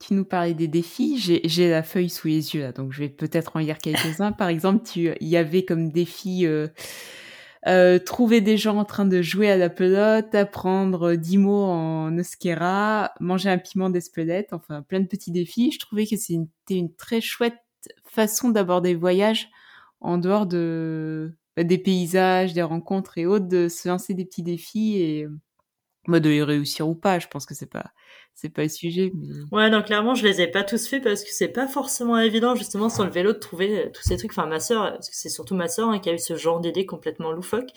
[0.00, 1.18] tu nous parlais des défis.
[1.44, 4.32] J'ai la feuille sous les yeux là, donc je vais peut-être en lire quelques-uns.
[4.32, 6.68] Par exemple, il y avait comme défi euh,
[7.66, 12.16] euh, trouver des gens en train de jouer à la pelote, apprendre dix mots en
[12.16, 15.72] euskera, manger un piment d'espelette, enfin plein de petits défis.
[15.72, 17.58] Je trouvais que c'était une, très chouette
[18.04, 19.48] façon d'aborder le voyage
[20.00, 24.42] en dehors de bah, des paysages, des rencontres et autres, de se lancer des petits
[24.44, 25.26] défis et
[26.06, 27.18] moi de les réussir ou pas.
[27.18, 27.92] Je pense que c'est pas
[28.36, 29.10] c'est pas le sujet.
[29.14, 29.34] Mais...
[29.50, 32.54] Ouais, donc clairement, je les ai pas tous faits parce que c'est pas forcément évident,
[32.54, 34.32] justement, sur le vélo, de trouver euh, tous ces trucs.
[34.32, 36.60] Enfin, ma sœur, parce que c'est surtout ma sœur hein, qui a eu ce genre
[36.60, 37.70] d'idée complètement loufoque.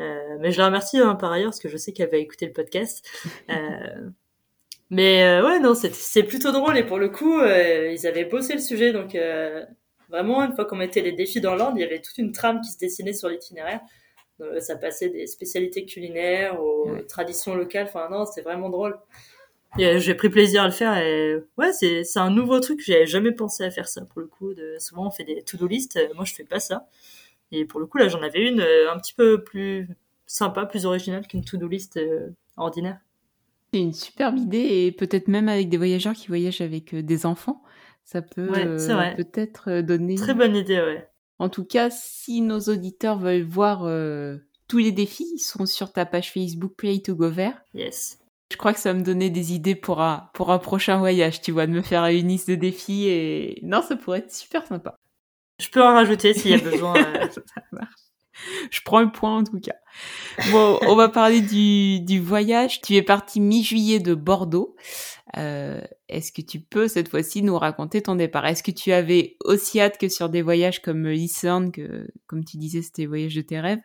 [0.00, 2.46] Euh, mais je la remercie hein, par ailleurs, parce que je sais qu'elle va écouter
[2.46, 3.08] le podcast.
[3.50, 4.10] Euh,
[4.90, 6.76] mais euh, ouais, non, c'est plutôt drôle.
[6.76, 8.92] Et pour le coup, euh, ils avaient bossé le sujet.
[8.92, 9.16] Donc,
[10.08, 12.60] vraiment, une fois qu'on mettait les défis dans l'ordre, il y avait toute une trame
[12.60, 13.80] qui se dessinait sur l'itinéraire.
[14.60, 17.86] ça passait des spécialités culinaires aux traditions locales.
[17.88, 18.96] Enfin, non, c'est vraiment drôle.
[19.78, 22.80] Euh, j'ai pris plaisir à le faire et ouais, c'est c'est un nouveau truc.
[22.84, 24.54] J'avais jamais pensé à faire ça pour le coup.
[24.54, 25.96] De, souvent on fait des to-do list.
[25.96, 26.88] Euh, moi je fais pas ça.
[27.52, 29.88] Et pour le coup là j'en avais une euh, un petit peu plus
[30.26, 32.00] sympa, plus originale qu'une to-do list
[32.56, 32.98] ordinaire.
[33.72, 37.62] C'est une superbe idée et peut-être même avec des voyageurs qui voyagent avec des enfants,
[38.04, 40.14] ça peut peut-être donner.
[40.14, 41.08] Très bonne idée, ouais.
[41.38, 43.80] En tout cas, si nos auditeurs veulent voir
[44.66, 47.60] tous les défis, ils sont sur ta page Facebook Play to Go Vert.
[47.74, 48.18] Yes.
[48.52, 51.40] Je crois que ça va me donner des idées pour un, pour un prochain voyage,
[51.40, 54.66] tu vois, de me faire une liste de défis et non, ça pourrait être super
[54.66, 54.96] sympa.
[55.58, 56.94] Je peux en rajouter s'il y a besoin.
[57.32, 58.05] ça marche.
[58.70, 59.76] Je prends le point en tout cas.
[60.52, 62.80] Bon, on va parler du, voyage.
[62.80, 64.76] Tu es parti mi-juillet de Bordeaux.
[65.36, 68.46] Euh, Est-ce que tu peux cette fois-ci nous raconter ton départ?
[68.46, 72.56] Est-ce que tu avais aussi hâte que sur des voyages comme l'Islande, que comme tu
[72.56, 73.82] disais c'était voyage de tes rêves,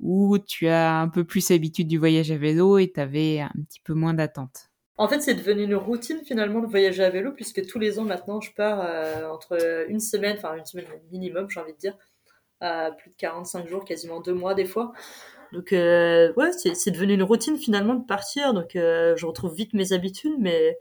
[0.00, 3.52] ou tu as un peu plus l'habitude du voyage à vélo et tu avais un
[3.68, 4.68] petit peu moins d'attente
[5.00, 8.04] en fait, c'est devenu une routine finalement de voyager à vélo, puisque tous les ans
[8.04, 11.96] maintenant, je pars euh, entre une semaine, enfin une semaine minimum, j'ai envie de dire,
[12.60, 14.92] plus de 45 jours, quasiment deux mois des fois.
[15.52, 18.54] Donc euh, ouais, c'est devenu une routine finalement de partir.
[18.54, 20.78] Donc euh, je retrouve vite mes habitudes, mais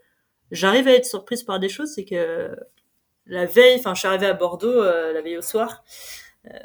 [0.52, 1.94] j'arrive à être surprise par des choses.
[1.94, 2.56] C'est que
[3.26, 5.84] la veille, enfin je suis arrivée à Bordeaux euh, la veille au soir,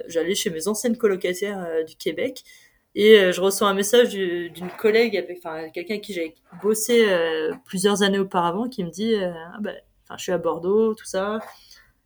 [0.07, 2.45] j'allais chez mes anciennes colocataires du Québec
[2.95, 7.05] et je reçois un message d'une collègue, enfin quelqu'un qui j'avais bossé
[7.65, 9.75] plusieurs années auparavant, qui me dit, ah ben,
[10.17, 11.41] je suis à Bordeaux, tout ça.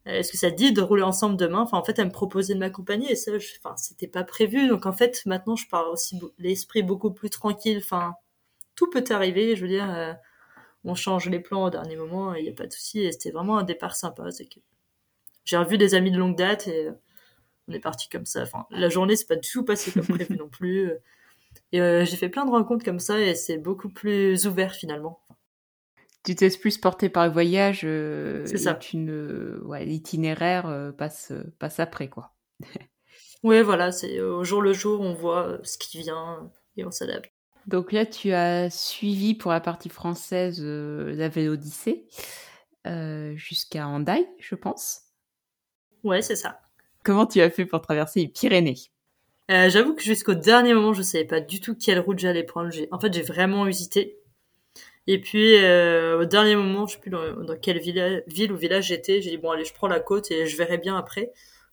[0.07, 1.61] Est-ce que ça dit de rouler ensemble demain?
[1.61, 4.69] Enfin, en fait, elle me proposait de m'accompagner et ça, enfin, c'était pas prévu.
[4.69, 7.79] Donc, en fait, maintenant, je pars aussi l'esprit beaucoup plus tranquille.
[7.79, 8.15] Enfin,
[8.77, 9.57] tout peut arriver.
[9.57, 10.13] Je veux dire, euh,
[10.85, 13.01] on change les plans au dernier moment, il n'y a pas de souci.
[13.01, 14.31] Et c'était vraiment un départ sympa.
[14.31, 14.61] C'est que
[15.45, 16.89] j'ai revu des amis de longue date et
[17.69, 18.43] on est parti comme ça.
[18.43, 20.93] Enfin, la journée, c'est pas du tout passé comme prévu non plus.
[21.73, 25.21] Et euh, j'ai fait plein de rencontres comme ça et c'est beaucoup plus ouvert finalement
[26.27, 27.83] tu te laisses plus porter par le voyage.
[27.85, 28.79] Euh, c'est ça.
[29.63, 32.35] Ouais, l'itinéraire euh, passe, passe après, quoi.
[33.45, 37.31] oui, voilà, c'est au jour le jour, on voit ce qui vient et on s'adapte.
[37.69, 42.07] Donc là, tu as suivi pour la partie française euh, la Vélodyssée
[43.35, 45.01] jusqu'à Hendaye, je pense.
[46.05, 46.61] Ouais, c'est ça.
[47.03, 48.77] Comment tu as fait pour traverser les Pyrénées?
[49.49, 52.71] J'avoue que jusqu'au dernier moment, je savais pas du tout quelle route j'allais prendre.
[52.93, 54.21] En fait, j'ai vraiment hésité.
[55.07, 58.87] Et puis euh, au dernier moment, je sais plus dans, quelle ville, ville ou village
[58.89, 61.33] j'étais, j'ai dit bon allez, je prends la côte et je verrai bien après.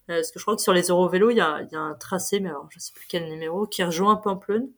[0.10, 1.96] Euh, parce que je crois que sur les Eurovélos, il y a, y a un
[1.96, 4.70] tracé, mais alors je sais plus quel numéro, qui rejoint Pamplonne.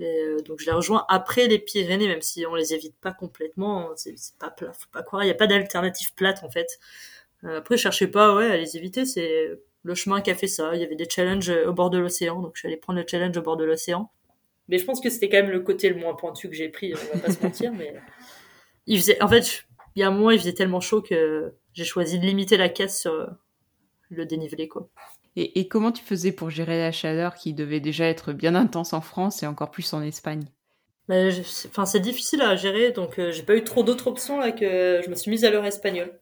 [0.00, 3.12] Et, euh, donc je les rejoins après les Pyrénées, même si on les évite pas
[3.12, 3.90] complètement.
[3.96, 5.22] C'est pas plat, faut pas croire.
[5.22, 6.78] Il n'y a pas d'alternative plate en fait.
[7.44, 9.06] Euh, après, cherchez pas ouais à les éviter.
[9.06, 9.50] C'est
[9.84, 10.74] le chemin qui a fait ça.
[10.74, 13.06] Il y avait des challenges au bord de l'océan, donc je suis allée prendre le
[13.08, 14.10] challenge au bord de l'océan.
[14.68, 16.94] Mais je pense que c'était quand même le côté le moins pointu que j'ai pris,
[16.94, 17.94] on va pas se mentir, mais
[18.86, 21.84] il faisait, en fait, il y a un moment, il faisait tellement chaud que j'ai
[21.84, 23.28] choisi de limiter la casse sur
[24.10, 24.88] le dénivelé, quoi.
[25.36, 28.92] Et, et, comment tu faisais pour gérer la chaleur qui devait déjà être bien intense
[28.92, 30.44] en France et encore plus en Espagne?
[31.08, 31.16] Bah,
[31.66, 35.00] Enfin, c'est difficile à gérer, donc euh, j'ai pas eu trop d'autres options là que
[35.04, 36.18] je me suis mise à l'heure espagnole.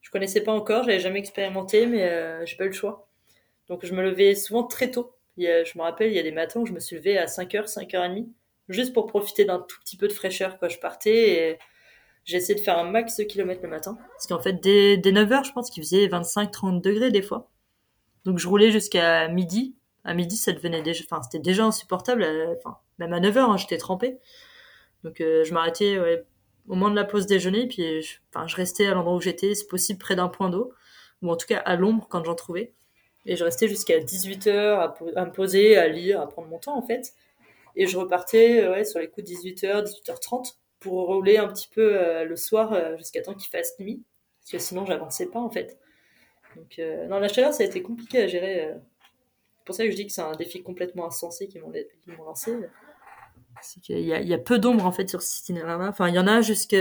[0.00, 3.08] Je connaissais pas encore, j'avais jamais expérimenté, mais euh, j'ai pas eu le choix.
[3.68, 6.60] Donc je me levais souvent très tôt je me rappelle, il y a des matins
[6.60, 8.28] où je me suis levée à 5h, 5h30,
[8.68, 11.30] juste pour profiter d'un tout petit peu de fraîcheur quand je partais.
[11.30, 11.58] Et
[12.24, 13.98] j'ai essayé de faire un max de kilomètres le matin.
[14.12, 17.50] Parce qu'en fait, dès, 9h, je pense qu'il faisait 25-30 degrés des fois.
[18.24, 19.76] Donc je roulais jusqu'à midi.
[20.04, 22.24] À midi, ça devenait déjà, enfin, c'était déjà insupportable.
[22.58, 24.18] Enfin, même à 9h, hein, j'étais trempée.
[25.02, 25.98] Donc euh, je m'arrêtais
[26.66, 29.54] au moment de la pause déjeuner, puis je, enfin, je restais à l'endroit où j'étais,
[29.54, 30.72] c'est possible près d'un point d'eau,
[31.22, 32.72] ou en tout cas à l'ombre quand j'en trouvais.
[33.26, 36.76] Et je restais jusqu'à 18h à, à, me poser, à lire, à prendre mon temps
[36.76, 37.14] en fait.
[37.76, 42.24] Et je repartais ouais, sur les coups de 18h, 18h30 pour rouler un petit peu
[42.24, 44.02] le soir jusqu'à temps qu'il fasse nuit.
[44.40, 45.78] Parce que sinon, j'avançais pas, en fait.
[46.56, 48.74] Donc, non, la chaleur, ça a été compliqué à gérer.
[49.56, 52.54] C'est pour ça que je dis que c'est un défi complètement insensé qu'ils m'ont lancé.
[53.62, 55.88] C'est qu'il y, a peu d'ombre, en fait, sur ce itinéraire-là.
[55.88, 56.76] Enfin, il y en a jusque...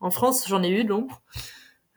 [0.00, 1.22] En France, j'en ai eu de l'ombre.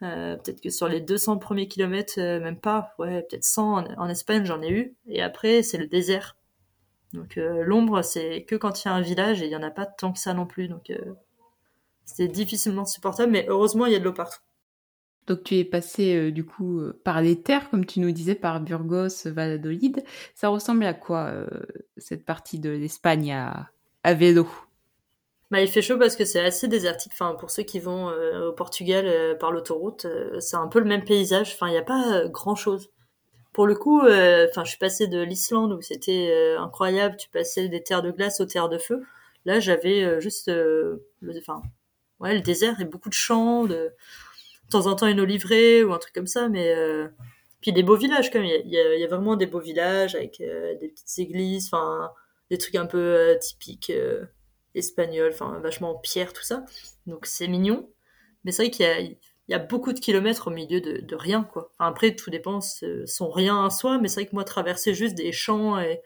[0.02, 4.08] Euh, peut-être que sur les 200 premiers kilomètres, euh, même pas, ouais, peut-être 100 en,
[4.08, 4.94] Espagne, j'en ai eu.
[5.06, 6.36] Et après, c'est le désert.
[7.12, 9.62] Donc euh, l'ombre, c'est que quand il y a un village et il y en
[9.62, 10.68] a pas tant que ça non plus.
[10.68, 10.90] Donc
[12.04, 14.40] c'est difficilement supportable, mais heureusement, il y a de l'eau partout.
[15.28, 19.26] Donc tu es passé du coup par les terres, comme tu nous disais, par Burgos,
[19.26, 20.02] Valladolid.
[20.34, 21.32] Ça ressemble à quoi
[21.96, 23.32] cette partie de l'Espagne
[24.02, 24.48] à vélo?
[25.52, 27.12] Bah, il fait chaud parce que c'est assez désertique.
[27.12, 30.78] Enfin, pour ceux qui vont euh, au Portugal euh, par l'autoroute, euh, c'est un peu
[30.78, 31.52] le même paysage.
[31.52, 32.90] Enfin, il n'y a pas grand chose.
[33.52, 37.18] Pour le coup, enfin, je suis passée de l'Islande où c'était incroyable.
[37.18, 39.02] Tu passais des terres de glace aux terres de feu.
[39.44, 40.50] Là, j'avais juste,
[41.38, 41.60] enfin,
[42.20, 43.92] ouais, le désert et beaucoup de champs, de, de
[44.70, 46.74] temps en temps une olivrée ou un truc comme ça, mais
[47.60, 48.48] puis des beaux villages quand même.
[48.64, 52.10] Il y y a, vraiment des beaux villages avec des petites églises, enfin,
[52.50, 53.92] des trucs un peu typiques
[54.74, 56.64] espagnol, enfin vachement en pierre, tout ça.
[57.06, 57.88] Donc c'est mignon.
[58.44, 59.18] Mais c'est vrai qu'il
[59.48, 61.70] y a, beaucoup de kilomètres au milieu de, rien, quoi.
[61.74, 65.14] Enfin, après, tout dépend, son rien à soi, mais c'est vrai que moi, traverser juste
[65.14, 66.02] des champs et,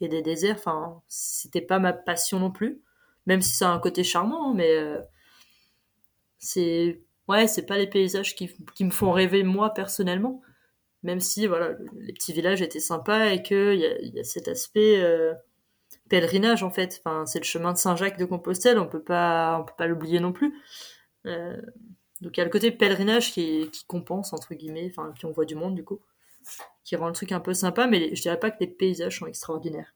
[0.00, 2.80] des déserts, enfin, c'était pas ma passion non plus.
[3.26, 5.00] Même si ça a un côté charmant, hein, mais euh,
[6.38, 10.42] c'est, ouais, c'est pas les paysages qui, qui me font rêver moi personnellement.
[11.02, 14.48] Même si, voilà, les petits villages étaient sympas et qu'il y a, y a cet
[14.48, 15.34] aspect, euh,
[16.08, 17.00] pèlerinage en fait.
[17.04, 20.20] Enfin, c'est le chemin de Saint-Jacques de Compostelle, on peut pas, on peut pas l'oublier
[20.20, 20.54] non plus.
[21.26, 21.60] Euh,
[22.20, 25.32] donc il y a le côté pèlerinage qui, qui compense entre guillemets, enfin qui on
[25.32, 26.00] voit du monde du coup,
[26.84, 29.26] qui rend le truc un peu sympa, mais je dirais pas que les paysages sont
[29.26, 29.94] extraordinaires.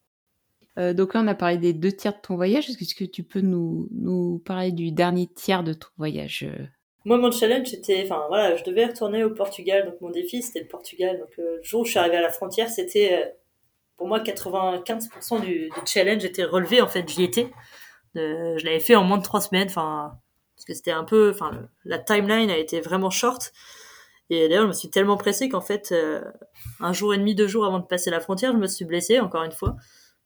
[0.79, 2.71] Euh, donc là, on a parlé des deux tiers de ton voyage.
[2.71, 6.65] Est-ce que tu peux nous, nous parler du dernier tiers de ton voyage euh?
[7.05, 9.85] Moi, mon challenge, c'était, enfin voilà, je devais retourner au Portugal.
[9.87, 11.19] Donc mon défi, c'était le Portugal.
[11.19, 13.35] Donc le jour où je suis arrivée à la frontière, c'était
[14.03, 16.81] pour moi, 95% du, challenge était relevé.
[16.81, 17.53] En fait, j'y étais.
[18.17, 19.69] Euh, je l'avais fait en moins de trois semaines.
[19.69, 20.19] Enfin,
[20.57, 23.53] parce que c'était un peu, enfin, la timeline a été vraiment short.
[24.29, 26.21] Et d'ailleurs, je me suis tellement pressée qu'en fait, euh,
[26.81, 29.21] un jour et demi, deux jours avant de passer la frontière, je me suis blessée,
[29.21, 29.77] encore une fois.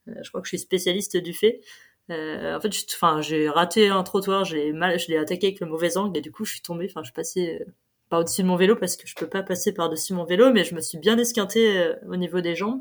[0.09, 1.61] Euh, je crois que je suis spécialiste du fait.
[2.09, 5.99] en fait, enfin, j'ai raté un trottoir, j'ai mal, je l'ai attaqué avec le mauvais
[5.99, 6.87] angle et du coup, je suis tombée.
[6.89, 7.63] Enfin, je passais
[8.09, 10.65] pas au-dessus de mon vélo parce que je peux pas passer par-dessus mon vélo, mais
[10.65, 12.81] je me suis bien esquintée au niveau des jambes.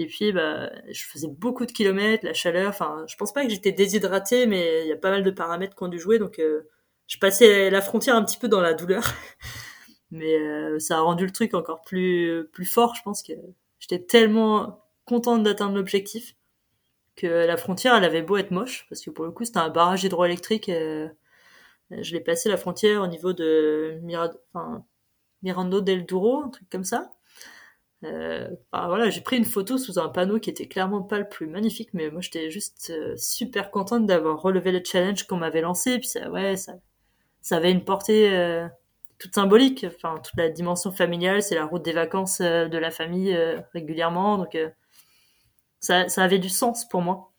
[0.00, 2.70] Et puis, bah, je faisais beaucoup de kilomètres, la chaleur.
[2.70, 5.76] Enfin, je pense pas que j'étais déshydratée, mais il y a pas mal de paramètres
[5.76, 6.18] qui ont dû jouer.
[6.18, 6.62] Donc, euh,
[7.06, 9.04] je passais la frontière un petit peu dans la douleur.
[10.10, 12.94] mais euh, ça a rendu le truc encore plus, plus fort.
[12.94, 13.34] Je pense que
[13.78, 16.34] j'étais tellement contente d'atteindre l'objectif
[17.14, 19.68] que la frontière, elle avait beau être moche, parce que pour le coup, c'était un
[19.68, 20.70] barrage hydroélectrique.
[20.70, 21.08] Euh,
[21.90, 24.00] je l'ai passé la frontière au niveau de
[25.42, 27.10] Mirando del Douro, un truc comme ça.
[28.04, 31.28] Euh, bah, voilà, j'ai pris une photo sous un panneau qui était clairement pas le
[31.28, 35.60] plus magnifique, mais moi j'étais juste euh, super contente d'avoir relevé le challenge qu'on m'avait
[35.60, 35.98] lancé.
[35.98, 36.74] Puis ça, ouais, ça,
[37.42, 38.66] ça avait une portée euh,
[39.18, 39.86] toute symbolique.
[39.86, 43.36] Enfin, toute la dimension familiale, c'est la route des vacances euh, de la famille
[43.74, 44.56] régulièrement, donc
[45.80, 47.32] ça, ça avait du sens pour moi.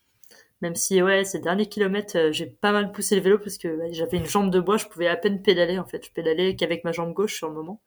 [0.62, 4.18] Même si ouais, ces derniers kilomètres, j'ai pas mal poussé le vélo parce que j'avais
[4.18, 6.06] une jambe de bois, je pouvais à peine pédaler en fait.
[6.06, 7.80] Je pédalais qu'avec ma jambe gauche sur le moment.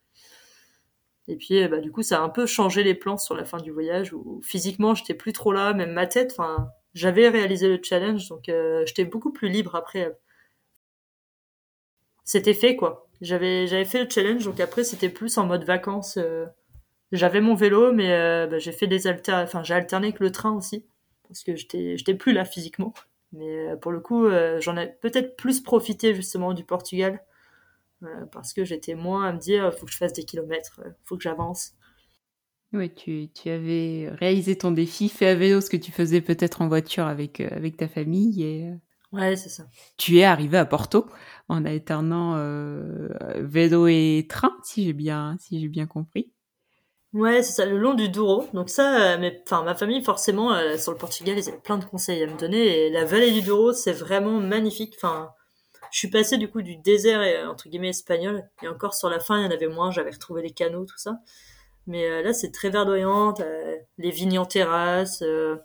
[1.28, 3.46] Et puis, euh, bah, du coup, ça a un peu changé les plans sur la
[3.46, 7.68] fin du voyage où physiquement, j'étais plus trop là, même ma tête, enfin, j'avais réalisé
[7.68, 10.16] le challenge, donc euh, j'étais beaucoup plus libre après.
[12.24, 13.08] C'était fait, quoi.
[13.22, 16.18] J'avais, j'avais fait le challenge, donc après, c'était plus en mode vacances.
[16.18, 16.46] Euh,
[17.12, 18.10] j'avais mon vélo, mais
[18.48, 20.86] bah, j'ai fait des alter, enfin, j'ai alterné avec le train aussi,
[21.28, 22.94] parce que j'étais, j'étais plus là physiquement.
[23.32, 24.28] Mais pour le coup,
[24.60, 27.35] j'en ai peut-être plus profité justement du Portugal euh,
[28.32, 31.18] parce que j'étais moins à me dire faut que je fasse des kilomètres, euh, faut
[31.18, 31.74] que j'avance.
[32.74, 36.62] Oui, tu, tu, avais réalisé ton défi, fait à vélo ce que tu faisais peut-être
[36.62, 38.72] en voiture avec, euh, avec ta famille et
[39.12, 39.64] Ouais, c'est ça.
[39.96, 41.06] Tu es arrivé à Porto
[41.48, 42.36] en alternant
[43.36, 46.34] vélo et train, si j'ai bien, si j'ai bien compris.
[47.14, 48.46] Ouais, c'est ça, le long du Douro.
[48.54, 52.22] Donc ça, mais, enfin, ma famille, forcément, sur le Portugal, ils avaient plein de conseils
[52.24, 52.88] à me donner.
[52.88, 54.96] Et la vallée du Douro, c'est vraiment magnifique.
[54.98, 55.32] Enfin,
[55.96, 58.44] je suis passé du coup du désert euh, entre guillemets espagnol.
[58.62, 59.92] Et encore sur la fin il y en avait moins.
[59.92, 61.22] J'avais retrouvé les canaux tout ça.
[61.88, 63.34] Mais euh, là c'est très verdoyant.
[63.98, 65.56] Les vignes en terrasse euh,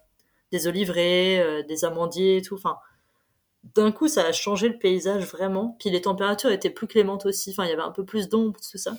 [0.52, 2.54] des oliveraies des amandiers et tout.
[2.54, 2.78] Enfin
[3.74, 5.76] d'un coup ça a changé le paysage vraiment.
[5.80, 7.50] Puis les températures étaient plus clémentes aussi.
[7.50, 8.92] Enfin il y avait un peu plus d'ombre tout ça.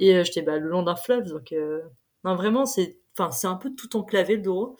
[0.00, 1.28] Et j'étais bah, le long d'un fleuve.
[1.28, 1.54] Donc
[2.24, 4.76] non vraiment c'est enfin c'est un peu tout enclavé le Douro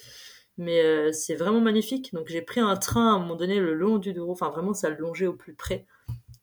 [0.57, 2.12] mais c'est vraiment magnifique.
[2.12, 4.74] Donc j'ai pris un train à un moment donné le long du Douro, enfin vraiment
[4.74, 5.86] ça longeait au plus près.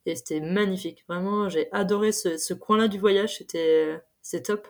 [0.05, 1.03] Et c'était magnifique.
[1.07, 3.37] Vraiment, j'ai adoré ce, ce coin-là du voyage.
[3.37, 4.67] C'était, c'est top.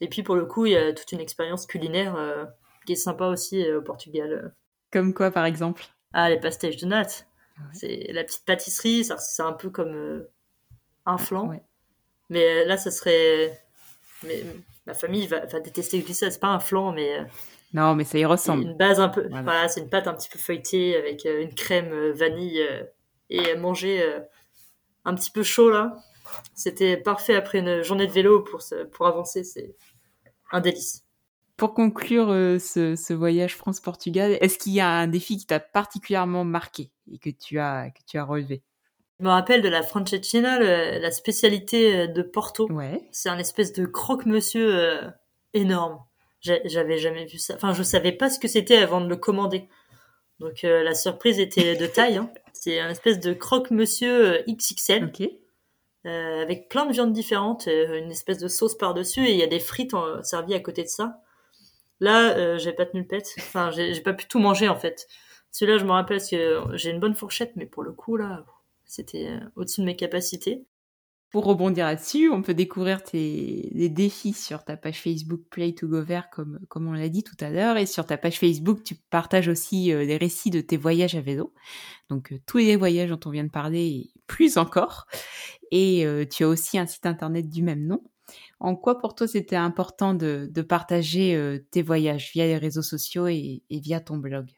[0.00, 2.44] Et puis pour le coup, il y a toute une expérience culinaire euh,
[2.86, 4.54] qui est sympa aussi euh, au Portugal.
[4.90, 5.84] Comme quoi, par exemple?
[6.12, 7.26] Ah, les pastéis de natte.
[7.72, 9.04] C'est la petite pâtisserie.
[9.04, 10.30] C'est un peu comme euh,
[11.06, 11.52] un flan.
[12.30, 13.62] Mais là, ça serait.
[14.22, 14.44] Mais
[14.86, 16.30] ma famille va, va détester que je ça.
[16.30, 17.20] C'est pas un flan, mais.
[17.74, 18.62] Non, mais ça y ressemble.
[18.62, 19.28] Une base un peu.
[19.28, 22.66] Voilà, c'est une pâte un petit peu feuilletée avec une crème vanille
[23.28, 24.02] et manger
[25.04, 25.96] un petit peu chaud là.
[26.54, 28.60] C'était parfait après une journée de vélo pour,
[28.92, 29.44] pour avancer.
[29.44, 29.76] C'est
[30.52, 31.04] un délice.
[31.56, 36.44] Pour conclure euh, ce, voyage France-Portugal, est-ce qu'il y a un défi qui t'a particulièrement
[36.44, 38.62] marqué et que tu as, que tu as relevé?
[39.20, 42.66] Je me rappelle de la Francescina, la spécialité euh, de Porto.
[42.72, 43.08] Ouais.
[43.12, 45.08] C'est un espèce de croque-monsieur euh,
[45.52, 46.00] énorme.
[46.44, 47.54] J'avais jamais vu ça.
[47.54, 49.68] Enfin, je savais pas ce que c'était avant de le commander.
[50.40, 52.18] Donc la surprise était de taille.
[52.18, 52.30] Hein.
[52.52, 55.10] C'est un espèce de croque-monsieur XXL.
[56.04, 59.60] avec plein de viandes différentes, une espèce de sauce par-dessus, et il y a des
[59.60, 61.20] frites servies à côté de ça.
[62.00, 63.24] Là, euh, j'ai pas tenu le pet.
[63.38, 65.08] Enfin, j'ai pas pu tout manger en fait.
[65.50, 68.44] Celui-là, je me rappelle parce que j'ai une bonne fourchette, mais pour le coup, là,
[68.84, 70.64] c'était au-dessus de mes capacités.
[71.34, 76.00] Pour rebondir là-dessus, on peut découvrir tes défis sur ta page Facebook Play to Go
[76.00, 77.76] Vert, comme, on l'a dit tout à l'heure.
[77.76, 81.20] Et sur ta page Facebook, tu partages aussi euh, les récits de tes voyages à
[81.20, 81.52] vélo.
[82.08, 85.08] Donc, euh, tous les voyages dont on vient de parler, plus encore.
[85.72, 88.00] Et euh, tu as aussi un site internet du même nom.
[88.60, 93.60] En quoi pour toi c'était important de partager tes voyages via les réseaux sociaux et
[93.68, 94.54] via ton blog?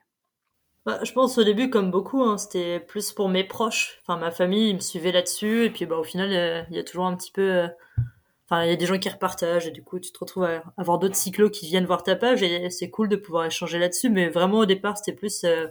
[0.87, 4.01] Bah, je pense au début, comme beaucoup, hein, c'était plus pour mes proches.
[4.03, 5.65] Enfin, ma famille, ils me suivaient là-dessus.
[5.65, 7.43] Et puis, bah, au final, euh, il y a toujours un petit peu.
[7.43, 7.69] Euh,
[8.47, 9.67] enfin, il y a des gens qui repartagent.
[9.67, 12.45] Et du coup, tu te retrouves à avoir d'autres cyclos qui viennent voir ta page.
[12.45, 14.11] Et c'est cool de pouvoir échanger là-dessus.
[14.11, 15.67] Mais vraiment, au départ, c'était plus euh,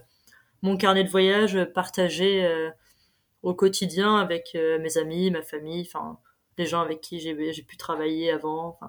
[0.62, 2.72] mon carnet de voyage partagé
[3.44, 6.18] au quotidien avec mes amis, ma famille, enfin,
[6.58, 8.80] les gens avec qui j'ai pu travailler avant.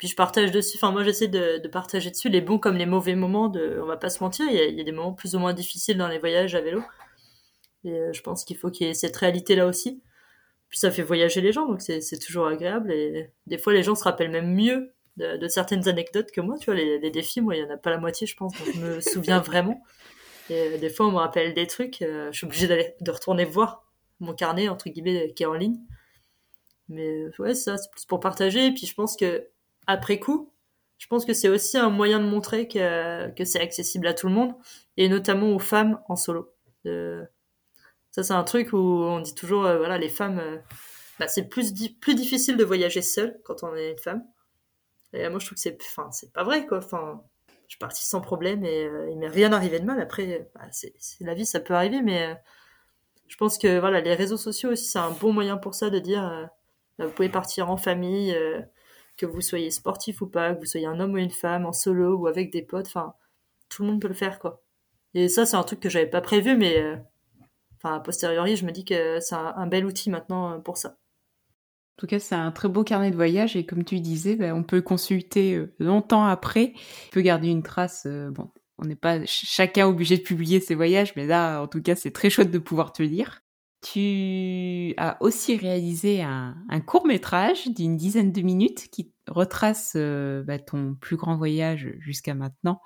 [0.00, 0.78] Puis je partage dessus.
[0.78, 3.48] Enfin, moi, j'essaie de, partager dessus les bons comme les mauvais moments.
[3.48, 5.98] De, on va pas se mentir, il y, a, des moments plus ou moins difficiles
[5.98, 6.82] dans les voyages à vélo.
[7.84, 10.02] Et euh, je pense qu'il faut qu'il y ait cette réalité-là aussi.
[10.70, 12.90] Puis ça fait voyager les gens, donc c'est toujours agréable.
[12.92, 16.56] Et des fois, les gens se rappellent même mieux de, certaines anecdotes que moi.
[16.58, 18.74] Tu vois, les, défis, moi, il y en a pas la moitié, je pense, donc
[18.74, 19.82] je me souviens vraiment.
[20.48, 22.00] Et euh, des fois, on me rappelle des trucs.
[22.00, 23.84] Euh, je suis obligée d'aller de retourner voir
[24.18, 25.78] mon carnet entre guillemets qui est en ligne.
[26.88, 28.68] Mais ouais, ça, c'est plus pour partager.
[28.68, 29.46] Et puis je pense que
[29.86, 30.52] après coup,
[30.98, 34.28] je pense que c'est aussi un moyen de montrer que, que c'est accessible à tout
[34.28, 34.54] le monde,
[34.96, 36.52] et notamment aux femmes en solo.
[38.10, 40.58] Ça, c'est un truc où on dit toujours, euh, voilà, les femmes, euh,
[41.18, 44.24] bah, c'est plus, plus difficile de voyager seule quand on est une femme.
[45.12, 46.78] Et moi, je trouve que c'est, enfin, c'est pas vrai, quoi.
[46.78, 47.22] Enfin,
[47.66, 50.00] je suis partie sans problème et euh, il m'est rien arrivé de mal.
[50.00, 52.36] Après, bah, c'est, la vie, ça peut arriver, mais
[53.28, 55.98] je pense que voilà, les réseaux sociaux aussi, c'est un bon moyen pour ça de
[56.00, 56.50] dire,
[56.98, 58.36] bah, vous pouvez partir en famille
[59.20, 61.74] que vous soyez sportif ou pas, que vous soyez un homme ou une femme, en
[61.74, 63.14] solo ou avec des potes, enfin,
[63.68, 64.62] tout le monde peut le faire, quoi.
[65.12, 66.96] Et ça, c'est un truc que j'avais pas prévu, mais, euh,
[67.84, 70.88] a posteriori, je me dis que c'est un, bel outil maintenant euh, pour ça.
[70.88, 74.54] En tout cas, c'est un très beau carnet de voyage et comme tu disais, ben,
[74.54, 76.72] on peut consulter euh, longtemps après,
[77.08, 78.06] on peut garder une trace.
[78.06, 81.94] bon, on n'est pas chacun obligé de publier ses voyages, mais là, en tout cas,
[81.94, 83.42] c'est très chouette de pouvoir te lire.
[83.82, 86.54] Tu as aussi réalisé un,
[86.86, 92.34] court métrage d'une dizaine de minutes qui retrace euh, bah, ton plus grand voyage jusqu'à
[92.34, 92.82] maintenant,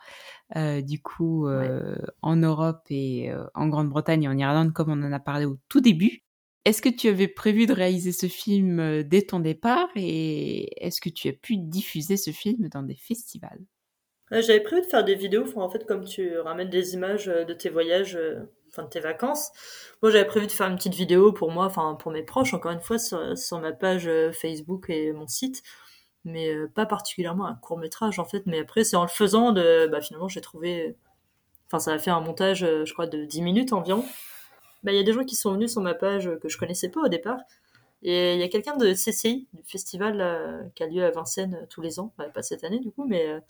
[0.54, 5.12] euh, du coup euh, en Europe et en Grande-Bretagne et en Irlande, comme on en
[5.12, 6.22] a parlé au tout début.
[6.64, 11.10] Est-ce que tu avais prévu de réaliser ce film dès ton départ et est-ce que
[11.10, 13.60] tu as pu diffuser ce film dans des festivals?
[14.30, 17.68] J'avais prévu de faire des vidéos, en fait, comme tu ramènes des images de tes
[17.68, 18.18] voyages
[18.74, 19.50] fin de tes vacances.
[20.02, 22.72] Moi, j'avais prévu de faire une petite vidéo pour moi, enfin pour mes proches, encore
[22.72, 25.62] une fois, sur, ma page euh, Facebook et mon site,
[26.24, 28.44] mais euh, pas particulièrement un court métrage en fait.
[28.46, 30.96] Mais après, c'est en le faisant de, bah, finalement, j'ai trouvé,
[31.68, 34.04] enfin, ça a fait un montage, euh, je crois, de 10 minutes environ.
[34.82, 36.90] Bah, il y a des gens qui sont venus sur ma page que je connaissais
[36.90, 37.38] pas au départ.
[38.02, 41.80] Et il y a quelqu'un de CCI, du festival qui a lieu à Vincennes tous
[41.80, 43.40] les ans, bah, pas cette année du coup, mais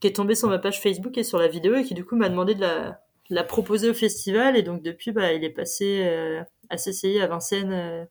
[0.00, 2.16] qui est tombé sur ma page Facebook et sur la vidéo et qui du coup
[2.16, 3.02] m'a demandé de la,
[3.32, 7.26] l'a proposé au festival et donc depuis bah, il est passé euh, à CCI à
[7.26, 8.04] Vincennes euh,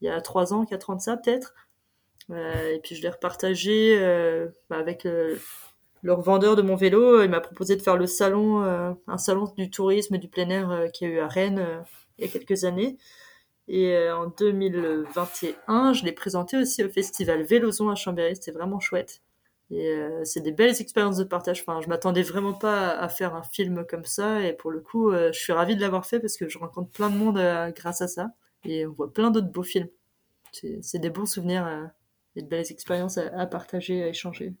[0.00, 1.54] il y a trois ans, quatre ans de ça peut-être.
[2.30, 3.98] Euh, et puis je l'ai repartagé
[4.68, 5.38] bah, avec le
[6.02, 7.22] vendeur de mon vélo.
[7.22, 11.06] Il m'a proposé de faire le salon, un salon du tourisme du plein air qui
[11.06, 11.84] a eu à Rennes
[12.18, 12.98] il y a quelques années.
[13.66, 18.36] Et en 2021, je l'ai présenté aussi au festival Vélozon à Chambéry.
[18.36, 19.23] C'était vraiment chouette.
[19.70, 21.64] Et euh, c'est des belles expériences de partage.
[21.66, 24.42] Enfin, je m'attendais vraiment pas à, faire un film comme ça.
[24.42, 26.90] Et pour le coup, euh, je suis ravie de l'avoir fait parce que je rencontre
[26.90, 28.28] plein de monde euh, grâce à ça.
[28.64, 29.88] Et on voit plein d'autres beaux films.
[30.52, 31.90] C'est des bons souvenirs
[32.36, 34.54] et de belles expériences à, partager, à échanger.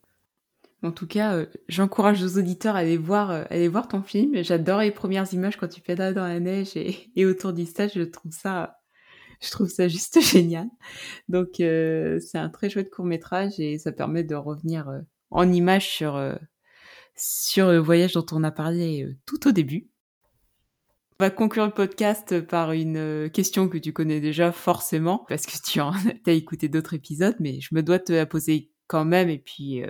[0.82, 4.42] En tout cas, j'encourage les auditeurs à aller voir, aller voir ton film.
[4.42, 7.92] J'adore les premières images quand tu pédales dans la neige et autour du stage.
[7.94, 8.82] Je trouve ça
[9.44, 10.68] je trouve ça juste génial.
[11.28, 15.50] Donc euh, c'est un très chouette court métrage et ça permet de revenir euh, en
[15.52, 16.34] image sur euh,
[17.16, 19.88] sur le voyage dont on a parlé tout au début.
[21.20, 25.56] On va conclure le podcast par une question que tu connais déjà forcément parce que
[25.64, 25.80] tu
[26.26, 29.84] as écouté d'autres épisodes, mais je me dois te la poser quand même et puis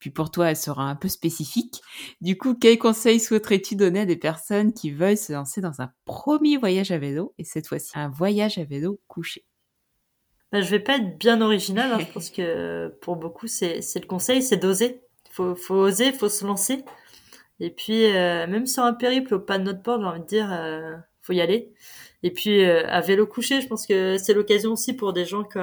[0.00, 1.82] puis pour toi, elle sera un peu spécifique.
[2.22, 5.92] Du coup, quels conseils souhaiterais-tu donner à des personnes qui veulent se lancer dans un
[6.06, 9.44] premier voyage à vélo, et cette fois-ci un voyage à vélo couché?
[10.52, 11.98] Bah, Je vais pas être bien original, hein.
[12.00, 15.02] je pense que pour beaucoup, c'est le conseil, c'est d'oser.
[15.26, 16.84] Il faut, faut oser, il faut se lancer.
[17.60, 20.26] Et puis, euh, même sur un périple au pas de notre porte, j'ai envie de
[20.26, 21.74] dire, euh, faut y aller.
[22.22, 25.44] Et puis, euh, à vélo couché, je pense que c'est l'occasion aussi pour des gens
[25.44, 25.58] qui,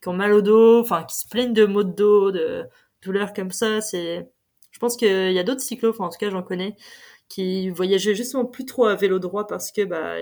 [0.00, 2.64] qui ont mal au dos, enfin, qui se plaignent de maux de dos, de
[3.02, 3.80] douleurs comme ça.
[3.80, 4.30] C'est,
[4.70, 6.76] je pense qu'il y a d'autres cyclos, enfin en tout cas j'en connais,
[7.28, 10.16] qui voyageaient justement plus trop à vélo droit parce que bah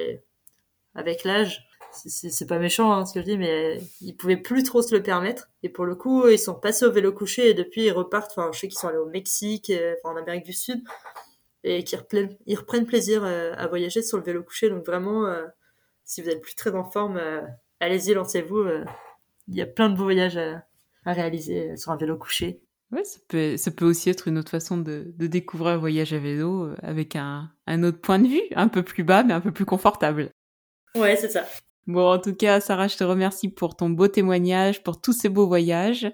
[0.95, 4.83] avec l'âge, c'est pas méchant hein, ce que je dis, mais ils pouvaient plus trop
[4.83, 5.49] se le permettre.
[5.63, 8.33] Et pour le coup, ils sont passés au vélo couché et depuis ils repartent.
[8.37, 10.83] Enfin, je sais qu'ils sont allés au Mexique, euh, enfin en Amérique du Sud,
[11.65, 14.71] et qu'ils reprennent, plaisir euh, à voyager sur le vélo couché.
[14.71, 15.45] Donc vraiment, euh,
[16.05, 17.21] si vous êtes plus très en forme,
[17.81, 18.65] allez-y, lancez-vous.
[19.49, 22.61] Il y a plein de beaux voyages à réaliser sur un vélo couché.
[22.91, 26.15] Ouais, ça peut, ça peut aussi être une autre façon de, de découvrir un voyage
[26.15, 29.35] à vélo euh, avec un, un autre point de vue, un peu plus bas mais
[29.35, 30.31] un peu plus confortable.
[30.97, 31.45] Ouais, c'est ça.
[31.87, 35.29] Bon, en tout cas, Sarah, je te remercie pour ton beau témoignage, pour tous ces
[35.31, 36.11] beaux voyages.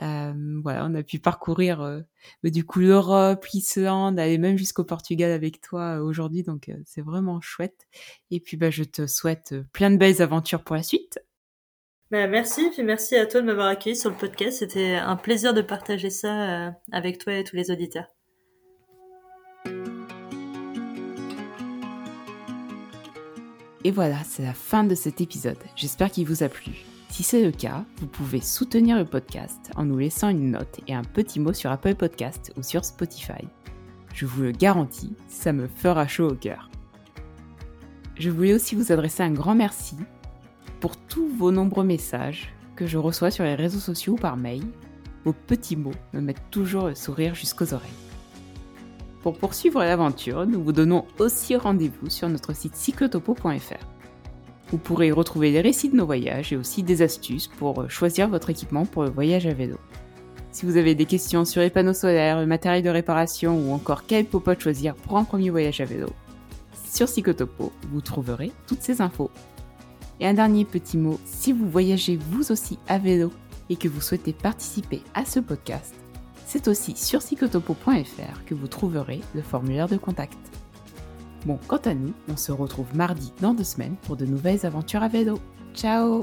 [0.00, 2.00] Euh, voilà, on a pu parcourir euh,
[2.42, 7.40] du coup l'Europe, l'Islande, aller même jusqu'au Portugal avec toi euh, aujourd'hui, donc c'est vraiment
[7.40, 7.86] chouette.
[8.30, 11.20] Et puis bah, je te souhaite plein de belles aventures pour la suite.
[12.12, 14.58] Bah, merci, puis merci à toi de m'avoir accueilli sur le podcast.
[14.58, 18.04] C'était un plaisir de partager ça euh, avec toi et tous les auditeurs.
[23.84, 25.56] Et voilà, c'est la fin de cet épisode.
[25.74, 26.84] J'espère qu'il vous a plu.
[27.08, 30.94] Si c'est le cas, vous pouvez soutenir le podcast en nous laissant une note et
[30.94, 33.48] un petit mot sur Apple Podcast ou sur Spotify.
[34.12, 36.70] Je vous le garantis, ça me fera chaud au cœur.
[38.18, 39.96] Je voulais aussi vous adresser un grand merci
[40.82, 44.64] pour tous vos nombreux messages que je reçois sur les réseaux sociaux ou par mail.
[45.24, 47.88] Vos petits mots me mettent toujours le sourire jusqu'aux oreilles.
[49.22, 53.86] Pour poursuivre l'aventure, nous vous donnons aussi rendez-vous sur notre site cyclotopo.fr.
[54.70, 58.28] Vous pourrez y retrouver les récits de nos voyages et aussi des astuces pour choisir
[58.28, 59.76] votre équipement pour le voyage à vélo.
[60.50, 64.02] Si vous avez des questions sur les panneaux solaires, le matériel de réparation ou encore
[64.04, 66.08] quel popote choisir pour un premier voyage à vélo,
[66.92, 69.30] sur Cyclotopo, vous trouverez toutes ces infos.
[70.22, 73.32] Et un dernier petit mot, si vous voyagez vous aussi à vélo
[73.68, 75.96] et que vous souhaitez participer à ce podcast,
[76.46, 80.38] c'est aussi sur psychotopo.fr que vous trouverez le formulaire de contact.
[81.44, 85.02] Bon, quant à nous, on se retrouve mardi dans deux semaines pour de nouvelles aventures
[85.02, 85.40] à vélo.
[85.74, 86.22] Ciao